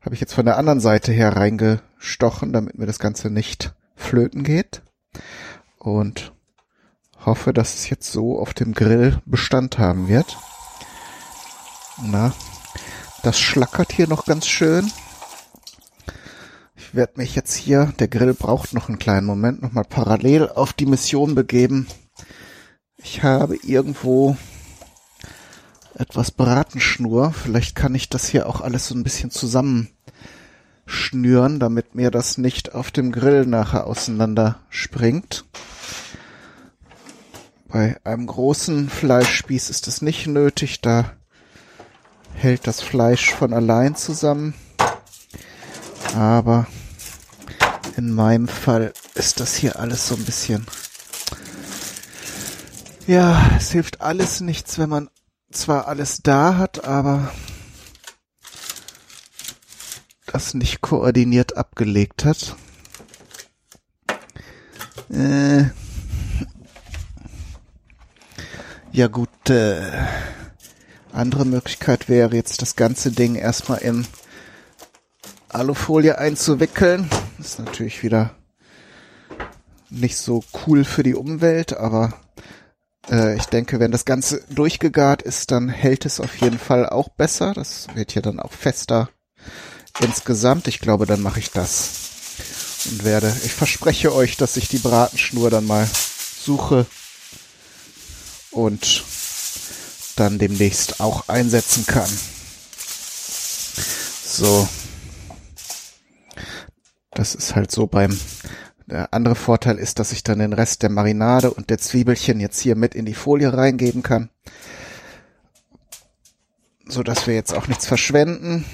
habe 0.01 0.15
ich 0.15 0.21
jetzt 0.21 0.33
von 0.33 0.45
der 0.45 0.57
anderen 0.57 0.79
Seite 0.79 1.11
her 1.11 1.35
reingestochen, 1.35 2.51
damit 2.51 2.77
mir 2.79 2.87
das 2.87 2.99
Ganze 2.99 3.29
nicht 3.29 3.75
flöten 3.95 4.43
geht. 4.43 4.81
Und 5.77 6.33
hoffe, 7.25 7.53
dass 7.53 7.75
es 7.75 7.89
jetzt 7.89 8.11
so 8.11 8.39
auf 8.39 8.53
dem 8.53 8.73
Grill 8.73 9.21
Bestand 9.25 9.77
haben 9.77 10.07
wird. 10.07 10.37
Na, 12.01 12.33
das 13.21 13.39
schlackert 13.39 13.91
hier 13.91 14.07
noch 14.07 14.25
ganz 14.25 14.47
schön. 14.47 14.91
Ich 16.75 16.95
werde 16.95 17.13
mich 17.17 17.35
jetzt 17.35 17.55
hier, 17.55 17.93
der 17.99 18.07
Grill 18.07 18.33
braucht 18.33 18.73
noch 18.73 18.87
einen 18.87 18.99
kleinen 18.99 19.27
Moment, 19.27 19.61
nochmal 19.61 19.83
parallel 19.83 20.49
auf 20.49 20.73
die 20.73 20.85
Mission 20.85 21.35
begeben. 21.35 21.87
Ich 23.09 23.23
habe 23.23 23.55
irgendwo 23.55 24.35
etwas 25.95 26.29
Bratenschnur. 26.29 27.31
Vielleicht 27.31 27.73
kann 27.73 27.95
ich 27.95 28.09
das 28.09 28.27
hier 28.27 28.49
auch 28.49 28.59
alles 28.59 28.89
so 28.89 28.95
ein 28.95 29.05
bisschen 29.05 29.31
zusammenschnüren, 29.31 31.61
damit 31.61 31.95
mir 31.95 32.11
das 32.11 32.37
nicht 32.37 32.75
auf 32.75 32.91
dem 32.91 33.13
Grill 33.13 33.45
nachher 33.45 33.87
auseinander 33.87 34.59
springt. 34.69 35.45
Bei 37.69 37.95
einem 38.03 38.27
großen 38.27 38.89
Fleischspieß 38.89 39.69
ist 39.69 39.87
es 39.87 40.01
nicht 40.01 40.27
nötig, 40.27 40.81
da 40.81 41.13
hält 42.33 42.67
das 42.67 42.81
Fleisch 42.81 43.33
von 43.33 43.53
allein 43.53 43.95
zusammen. 43.95 44.53
Aber 46.13 46.67
in 47.95 48.13
meinem 48.13 48.49
Fall 48.49 48.91
ist 49.15 49.39
das 49.39 49.55
hier 49.55 49.79
alles 49.79 50.09
so 50.09 50.15
ein 50.15 50.25
bisschen. 50.25 50.67
Ja, 53.07 53.51
es 53.55 53.71
hilft 53.71 54.01
alles 54.01 54.41
nichts, 54.41 54.77
wenn 54.77 54.89
man 54.89 55.09
zwar 55.49 55.87
alles 55.87 56.23
da 56.23 56.57
hat, 56.57 56.83
aber 56.83 57.31
das 60.25 60.53
nicht 60.53 60.81
koordiniert 60.81 61.55
abgelegt 61.55 62.25
hat. 62.25 62.57
Äh, 65.09 65.67
ja 68.91 69.07
gut, 69.07 69.49
äh, 69.49 69.89
andere 71.13 71.45
Möglichkeit 71.45 72.09
wäre 72.09 72.35
jetzt 72.35 72.61
das 72.61 72.75
ganze 72.75 73.11
Ding 73.11 73.35
erstmal 73.35 73.79
in 73.79 74.05
Alufolie 75.47 76.17
einzuwickeln. 76.17 77.09
Ist 77.39 77.57
natürlich 77.57 78.03
wieder 78.03 78.35
nicht 79.89 80.17
so 80.17 80.43
cool 80.65 80.83
für 80.83 81.03
die 81.03 81.15
Umwelt, 81.15 81.77
aber 81.77 82.11
ich 83.09 83.45
denke, 83.45 83.79
wenn 83.79 83.91
das 83.91 84.03
Ganze 84.03 84.43
durchgegart 84.49 85.21
ist, 85.21 85.51
dann 85.51 85.69
hält 85.69 86.05
es 86.05 86.19
auf 86.19 86.35
jeden 86.37 86.59
Fall 86.59 86.89
auch 86.89 87.07
besser. 87.07 87.53
Das 87.53 87.87
wird 87.95 88.13
ja 88.15 88.21
dann 88.21 88.39
auch 88.39 88.51
fester 88.51 89.09
insgesamt. 90.01 90.67
Ich 90.67 90.79
glaube, 90.79 91.05
dann 91.05 91.21
mache 91.21 91.39
ich 91.39 91.51
das 91.51 92.07
und 92.91 93.03
werde, 93.03 93.35
ich 93.43 93.53
verspreche 93.53 94.13
euch, 94.13 94.37
dass 94.37 94.57
ich 94.57 94.67
die 94.67 94.79
Bratenschnur 94.79 95.49
dann 95.49 95.65
mal 95.65 95.87
suche 96.43 96.85
und 98.51 99.03
dann 100.15 100.39
demnächst 100.39 100.99
auch 100.99 101.27
einsetzen 101.27 101.85
kann. 101.85 102.09
So. 104.25 104.67
Das 107.11 107.33
ist 107.35 107.55
halt 107.55 107.71
so 107.71 107.87
beim 107.87 108.17
der 108.87 109.13
andere 109.13 109.35
Vorteil 109.35 109.77
ist, 109.77 109.99
dass 109.99 110.13
ich 110.13 110.23
dann 110.23 110.39
den 110.39 110.53
Rest 110.53 110.81
der 110.81 110.89
Marinade 110.89 111.51
und 111.51 111.69
der 111.69 111.77
Zwiebelchen 111.77 112.39
jetzt 112.39 112.59
hier 112.59 112.75
mit 112.75 112.95
in 112.95 113.05
die 113.05 113.13
Folie 113.13 113.53
reingeben 113.53 114.01
kann. 114.01 114.29
So 116.87 117.03
dass 117.03 117.27
wir 117.27 117.35
jetzt 117.35 117.53
auch 117.53 117.67
nichts 117.67 117.85
verschwenden. 117.85 118.65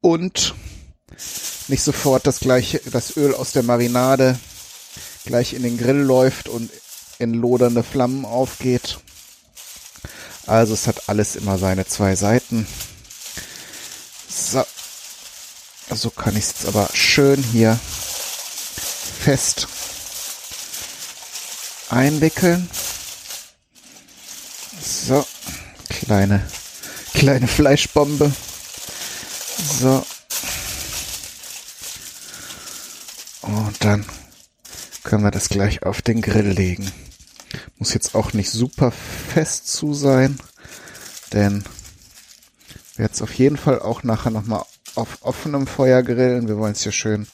Und 0.00 0.54
nicht 1.66 1.82
sofort 1.82 2.28
das 2.28 2.38
gleiche, 2.38 2.80
das 2.92 3.16
Öl 3.16 3.34
aus 3.34 3.50
der 3.50 3.64
Marinade 3.64 4.38
gleich 5.24 5.54
in 5.54 5.64
den 5.64 5.78
Grill 5.78 5.96
läuft 5.96 6.48
und 6.48 6.70
in 7.18 7.34
lodernde 7.34 7.82
Flammen 7.82 8.24
aufgeht. 8.24 9.00
Also 10.46 10.74
es 10.74 10.86
hat 10.86 11.08
alles 11.08 11.34
immer 11.34 11.58
seine 11.58 11.86
zwei 11.86 12.14
Seiten. 12.14 12.68
So. 14.28 14.64
So 15.92 16.10
kann 16.10 16.36
ich 16.36 16.44
es 16.44 16.48
jetzt 16.50 16.68
aber 16.68 16.88
schön 16.92 17.42
hier 17.42 17.78
fest 19.20 19.68
einwickeln. 21.90 22.68
So. 24.80 25.26
Kleine, 25.88 26.46
kleine 27.14 27.48
Fleischbombe. 27.48 28.32
So. 29.80 30.04
Und 33.42 33.84
dann 33.84 34.04
können 35.02 35.24
wir 35.24 35.30
das 35.30 35.48
gleich 35.48 35.84
auf 35.84 36.02
den 36.02 36.20
Grill 36.20 36.48
legen. 36.48 36.90
Muss 37.78 37.94
jetzt 37.94 38.14
auch 38.14 38.32
nicht 38.32 38.50
super 38.50 38.92
fest 38.92 39.68
zu 39.68 39.94
sein, 39.94 40.38
denn 41.32 41.64
werde 42.96 43.14
es 43.14 43.22
auf 43.22 43.34
jeden 43.34 43.56
Fall 43.56 43.80
auch 43.80 44.02
nachher 44.02 44.30
nochmal 44.30 44.64
auf 44.94 45.18
offenem 45.20 45.66
Feuer 45.66 46.02
grillen. 46.02 46.48
Wir 46.48 46.56
wollen 46.56 46.72
es 46.72 46.84
ja 46.84 46.92
schön 46.92 47.26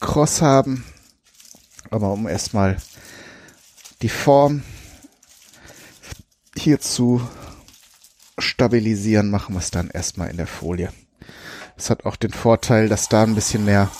kross 0.00 0.42
haben. 0.42 0.84
Aber 1.94 2.10
um 2.12 2.26
erstmal 2.26 2.76
die 4.02 4.08
Form 4.08 4.64
hier 6.56 6.80
zu 6.80 7.22
stabilisieren, 8.36 9.30
machen 9.30 9.54
wir 9.54 9.60
es 9.60 9.70
dann 9.70 9.90
erstmal 9.90 10.28
in 10.28 10.36
der 10.36 10.48
Folie. 10.48 10.92
Es 11.76 11.90
hat 11.90 12.04
auch 12.04 12.16
den 12.16 12.32
Vorteil, 12.32 12.88
dass 12.88 13.08
da 13.08 13.22
ein 13.22 13.36
bisschen 13.36 13.64
mehr, 13.64 13.92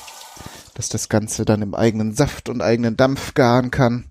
dass 0.74 0.88
das 0.88 1.08
Ganze 1.08 1.44
dann 1.44 1.62
im 1.62 1.76
eigenen 1.76 2.16
Saft 2.16 2.48
und 2.48 2.62
eigenen 2.62 2.96
Dampf 2.96 3.34
garen 3.34 3.70
kann 3.70 4.06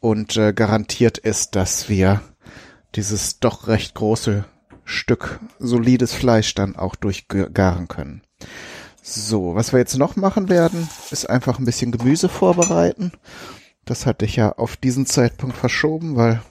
und 0.00 0.38
äh, 0.38 0.54
garantiert 0.54 1.18
ist, 1.18 1.54
dass 1.54 1.90
wir 1.90 2.22
dieses 2.94 3.40
doch 3.40 3.68
recht 3.68 3.94
große 3.94 4.46
Stück 4.86 5.38
solides 5.58 6.14
Fleisch 6.14 6.54
dann 6.54 6.76
auch 6.76 6.96
durchgaren 6.96 7.88
können. 7.88 8.22
So, 9.10 9.54
was 9.54 9.72
wir 9.72 9.78
jetzt 9.78 9.96
noch 9.96 10.16
machen 10.16 10.50
werden, 10.50 10.86
ist 11.10 11.30
einfach 11.30 11.58
ein 11.58 11.64
bisschen 11.64 11.92
Gemüse 11.92 12.28
vorbereiten. 12.28 13.10
Das 13.86 14.04
hatte 14.04 14.26
ich 14.26 14.36
ja 14.36 14.52
auf 14.52 14.76
diesen 14.76 15.06
Zeitpunkt 15.06 15.56
verschoben, 15.56 16.14
weil 16.14 16.42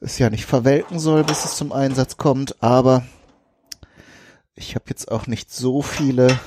es 0.00 0.18
ja 0.18 0.30
nicht 0.30 0.46
verwelken 0.46 0.98
soll, 0.98 1.22
bis 1.22 1.44
es 1.44 1.54
zum 1.54 1.70
Einsatz 1.70 2.16
kommt. 2.16 2.60
Aber 2.60 3.06
ich 4.56 4.74
habe 4.74 4.86
jetzt 4.88 5.12
auch 5.12 5.28
nicht 5.28 5.52
so 5.52 5.80
viele 5.80 6.40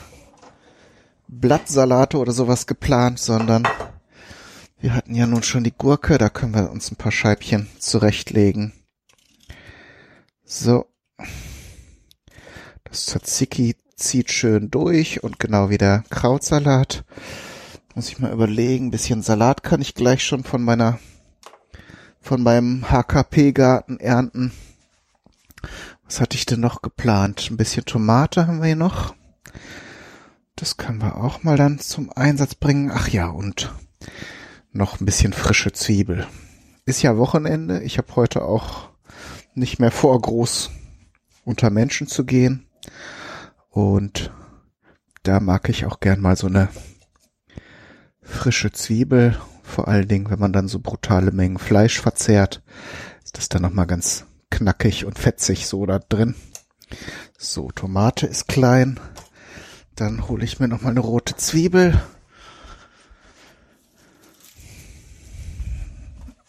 Blattsalate 1.30 2.18
oder 2.18 2.34
sowas 2.34 2.68
geplant, 2.68 3.18
sondern 3.18 3.66
wir 4.82 4.94
hatten 4.94 5.16
ja 5.16 5.26
nun 5.26 5.44
schon 5.44 5.64
die 5.64 5.72
Gurke, 5.72 6.18
da 6.18 6.28
können 6.28 6.54
wir 6.54 6.70
uns 6.70 6.92
ein 6.92 6.98
paar 6.98 7.14
Scheibchen 7.14 7.70
zurechtlegen. 7.80 8.74
So. 10.44 10.86
Das 12.84 13.06
Tzatziki 13.06 13.78
zieht 14.02 14.32
schön 14.32 14.70
durch 14.72 15.24
und 15.24 15.39
genau 15.39 15.70
wie 15.70 15.78
der 15.78 16.04
Krautsalat. 16.10 17.04
Muss 17.95 18.10
ich 18.10 18.20
mal 18.20 18.32
überlegen, 18.32 18.88
ein 18.88 18.91
bisschen 18.91 19.22
Salat 19.22 19.64
kann 19.64 19.82
ich 19.82 19.95
gleich 19.95 20.24
schon 20.24 20.43
von 20.43 20.64
meiner, 20.64 20.99
von 22.20 22.41
meinem 22.41 22.89
HKP-Garten 22.89 23.99
ernten. 23.99 24.52
Was 26.06 26.20
hatte 26.20 26.36
ich 26.36 26.45
denn 26.45 26.60
noch 26.60 26.82
geplant? 26.82 27.49
Ein 27.49 27.58
bisschen 27.58 27.86
Tomate 27.86 28.47
haben 28.47 28.60
wir 28.60 28.68
hier 28.68 28.76
noch. 28.76 29.14
Das 30.56 30.78
können 30.78 31.02
wir 31.02 31.18
auch 31.18 31.43
mal 31.43 31.58
dann 31.58 31.80
zum 31.80 32.12
Einsatz 32.12 32.56
bringen. 32.56 32.91
Ach 32.93 33.08
ja, 33.08 33.28
und 33.28 33.74
noch 34.72 34.99
ein 34.99 35.06
bisschen 35.06 35.34
frische 35.34 35.72
Zwiebel. 35.72 36.28
Ist 36.86 37.02
ja 37.02 37.18
Wochenende. 37.18 37.82
Ich 37.84 37.97
habe 37.97 38.16
heute 38.16 38.43
auch 38.43 38.89
nicht 39.54 39.80
mehr 39.80 39.91
vor, 39.91 40.20
groß 40.20 40.72
unter 41.45 41.70
Menschen 41.70 42.08
zu 42.08 42.26
gehen. 42.26 42.66
Und 43.72 44.32
da 45.24 45.40
mag 45.40 45.68
ich 45.70 45.86
auch 45.86 46.00
gern 46.00 46.22
mal 46.22 46.36
so 46.36 46.46
eine 46.46 46.70
frische 48.22 48.72
Zwiebel. 48.72 49.36
Vor 49.64 49.88
allen 49.88 50.08
Dingen, 50.08 50.30
wenn 50.30 50.40
man 50.40 50.54
dann 50.54 50.68
so 50.68 50.80
brutale 50.80 51.32
Mengen 51.32 51.58
Fleisch 51.58 52.00
verzehrt, 52.00 52.62
ist 53.24 53.38
das 53.38 53.50
dann 53.50 53.64
nochmal 53.64 53.88
ganz 53.88 54.26
knackig 54.52 55.06
und 55.06 55.18
fetzig 55.18 55.66
so 55.66 55.86
da 55.86 55.98
drin. 55.98 56.36
So, 57.38 57.72
Tomate 57.72 58.28
ist 58.28 58.48
klein. 58.48 59.00
Dann 59.96 60.28
hole 60.28 60.44
ich 60.44 60.60
mir 60.60 60.68
nochmal 60.68 60.92
eine 60.92 61.00
rote 61.00 61.36
Zwiebel 61.36 62.00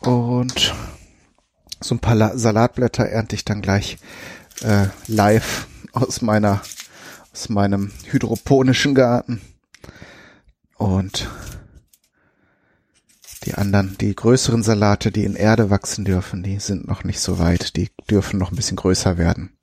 Und 0.03 0.75
so 1.81 1.95
ein 1.95 2.01
paar 2.01 2.37
Salatblätter 2.37 3.09
ernte 3.09 3.37
ich 3.37 3.45
dann 3.45 3.63
gleich 3.63 3.99
äh, 4.63 4.87
live 5.07 5.69
aus 5.93 6.23
meiner 6.23 6.61
aus 7.33 7.49
meinem 7.49 7.91
hydroponischen 8.11 8.95
Garten. 8.95 9.41
Und 10.77 11.29
die 13.45 13.55
anderen, 13.55 13.97
die 13.99 14.15
größeren 14.15 14.63
Salate, 14.63 15.11
die 15.11 15.25
in 15.25 15.35
Erde 15.35 15.71
wachsen 15.71 16.05
dürfen, 16.05 16.43
die 16.43 16.59
sind 16.59 16.87
noch 16.87 17.05
nicht 17.05 17.21
so 17.21 17.39
weit. 17.39 17.77
Die 17.77 17.91
dürfen 18.11 18.39
noch 18.39 18.53
ein 18.53 18.57
bisschen 18.57 18.77
größer 18.77 19.19
werden. 19.19 19.57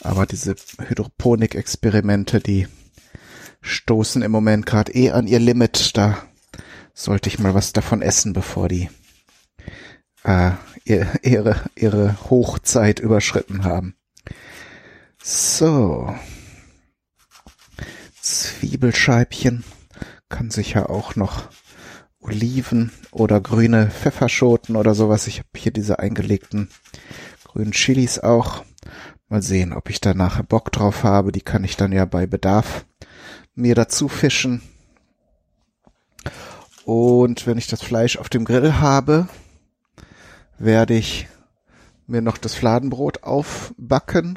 Aber 0.00 0.26
diese 0.26 0.56
Hydroponik-Experimente, 0.78 2.40
die 2.40 2.68
stoßen 3.60 4.22
im 4.22 4.32
Moment 4.32 4.66
gerade 4.66 4.92
eh 4.92 5.10
an 5.10 5.26
ihr 5.26 5.38
Limit. 5.38 5.96
Da 5.96 6.18
sollte 6.94 7.28
ich 7.28 7.38
mal 7.38 7.54
was 7.54 7.72
davon 7.72 8.02
essen, 8.02 8.32
bevor 8.32 8.68
die 8.68 8.88
äh, 10.24 10.52
ihre, 10.84 11.60
ihre 11.74 12.16
Hochzeit 12.30 13.00
überschritten 13.00 13.64
haben. 13.64 13.96
So. 15.22 16.14
Zwiebelscheibchen. 18.26 19.62
Kann 20.28 20.50
sicher 20.50 20.90
auch 20.90 21.14
noch 21.14 21.48
Oliven 22.18 22.90
oder 23.12 23.40
grüne 23.40 23.88
Pfefferschoten 23.88 24.74
oder 24.74 24.96
sowas. 24.96 25.28
Ich 25.28 25.38
habe 25.38 25.48
hier 25.56 25.72
diese 25.72 26.00
eingelegten 26.00 26.68
grünen 27.44 27.70
Chilis 27.70 28.18
auch. 28.18 28.64
Mal 29.28 29.42
sehen, 29.42 29.72
ob 29.72 29.90
ich 29.90 30.00
da 30.00 30.12
nachher 30.12 30.42
Bock 30.42 30.72
drauf 30.72 31.04
habe. 31.04 31.30
Die 31.30 31.40
kann 31.40 31.62
ich 31.62 31.76
dann 31.76 31.92
ja 31.92 32.04
bei 32.04 32.26
Bedarf 32.26 32.84
mir 33.54 33.76
dazu 33.76 34.08
fischen. 34.08 34.60
Und 36.84 37.46
wenn 37.46 37.58
ich 37.58 37.68
das 37.68 37.82
Fleisch 37.82 38.16
auf 38.16 38.28
dem 38.28 38.44
Grill 38.44 38.74
habe, 38.74 39.28
werde 40.58 40.94
ich 40.94 41.28
mir 42.08 42.22
noch 42.22 42.38
das 42.38 42.54
Fladenbrot 42.54 43.22
aufbacken, 43.22 44.36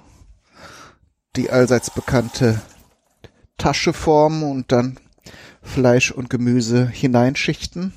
die 1.35 1.49
allseits 1.49 1.89
bekannte 1.89 2.61
Tasche 3.59 3.93
formen 3.93 4.41
und 4.41 4.71
dann 4.71 4.97
Fleisch 5.61 6.09
und 6.11 6.31
Gemüse 6.31 6.87
hineinschichten. 6.87 7.93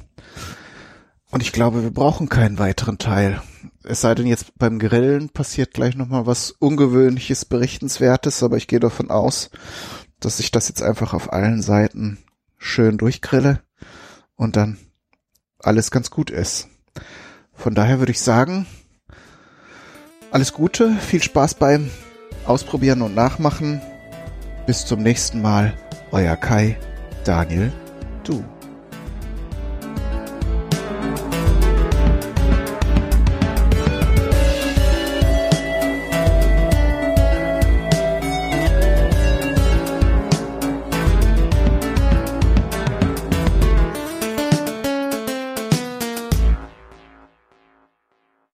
Und 1.31 1.43
ich 1.43 1.53
glaube, 1.53 1.83
wir 1.83 1.91
brauchen 1.91 2.29
keinen 2.29 2.59
weiteren 2.59 2.99
Teil. 2.99 3.41
Es 3.85 4.03
sei 4.03 4.15
denn, 4.15 4.27
jetzt 4.27 4.59
beim 4.59 4.79
Grillen 4.79 5.31
passiert 5.31 5.73
gleich 5.73 5.97
nochmal 5.97 6.27
was 6.27 6.51
Ungewöhnliches, 6.51 7.47
Berichtenswertes, 7.47 8.43
aber 8.43 8.59
ich 8.59 8.69
gehe 8.69 8.81
davon 8.81 9.11
aus, 9.11 9.51
dass 10.21 10.41
ich 10.41 10.51
das 10.51 10.69
jetzt 10.69 10.83
einfach 10.83 11.15
auf 11.15 11.33
allen 11.33 11.63
Seiten 11.63 12.19
schön 12.59 12.99
durchgrille 12.99 13.63
und 14.37 14.57
dann 14.57 14.77
alles 15.59 15.91
ganz 15.91 16.11
gut 16.11 16.31
ist. 16.31 16.69
Von 17.55 17.75
daher 17.75 17.99
würde 17.99 18.13
ich 18.13 18.21
sagen, 18.21 18.67
alles 20.31 20.53
Gute, 20.53 20.95
viel 20.97 21.23
Spaß 21.23 21.55
beim 21.55 21.91
Ausprobieren 22.47 23.03
und 23.03 23.15
Nachmachen. 23.15 23.81
Bis 24.67 24.87
zum 24.87 25.03
nächsten 25.03 25.43
Mal, 25.43 25.73
euer 26.13 26.37
Kai, 26.37 26.77
Daniel, 27.25 27.73
du. 28.23 28.45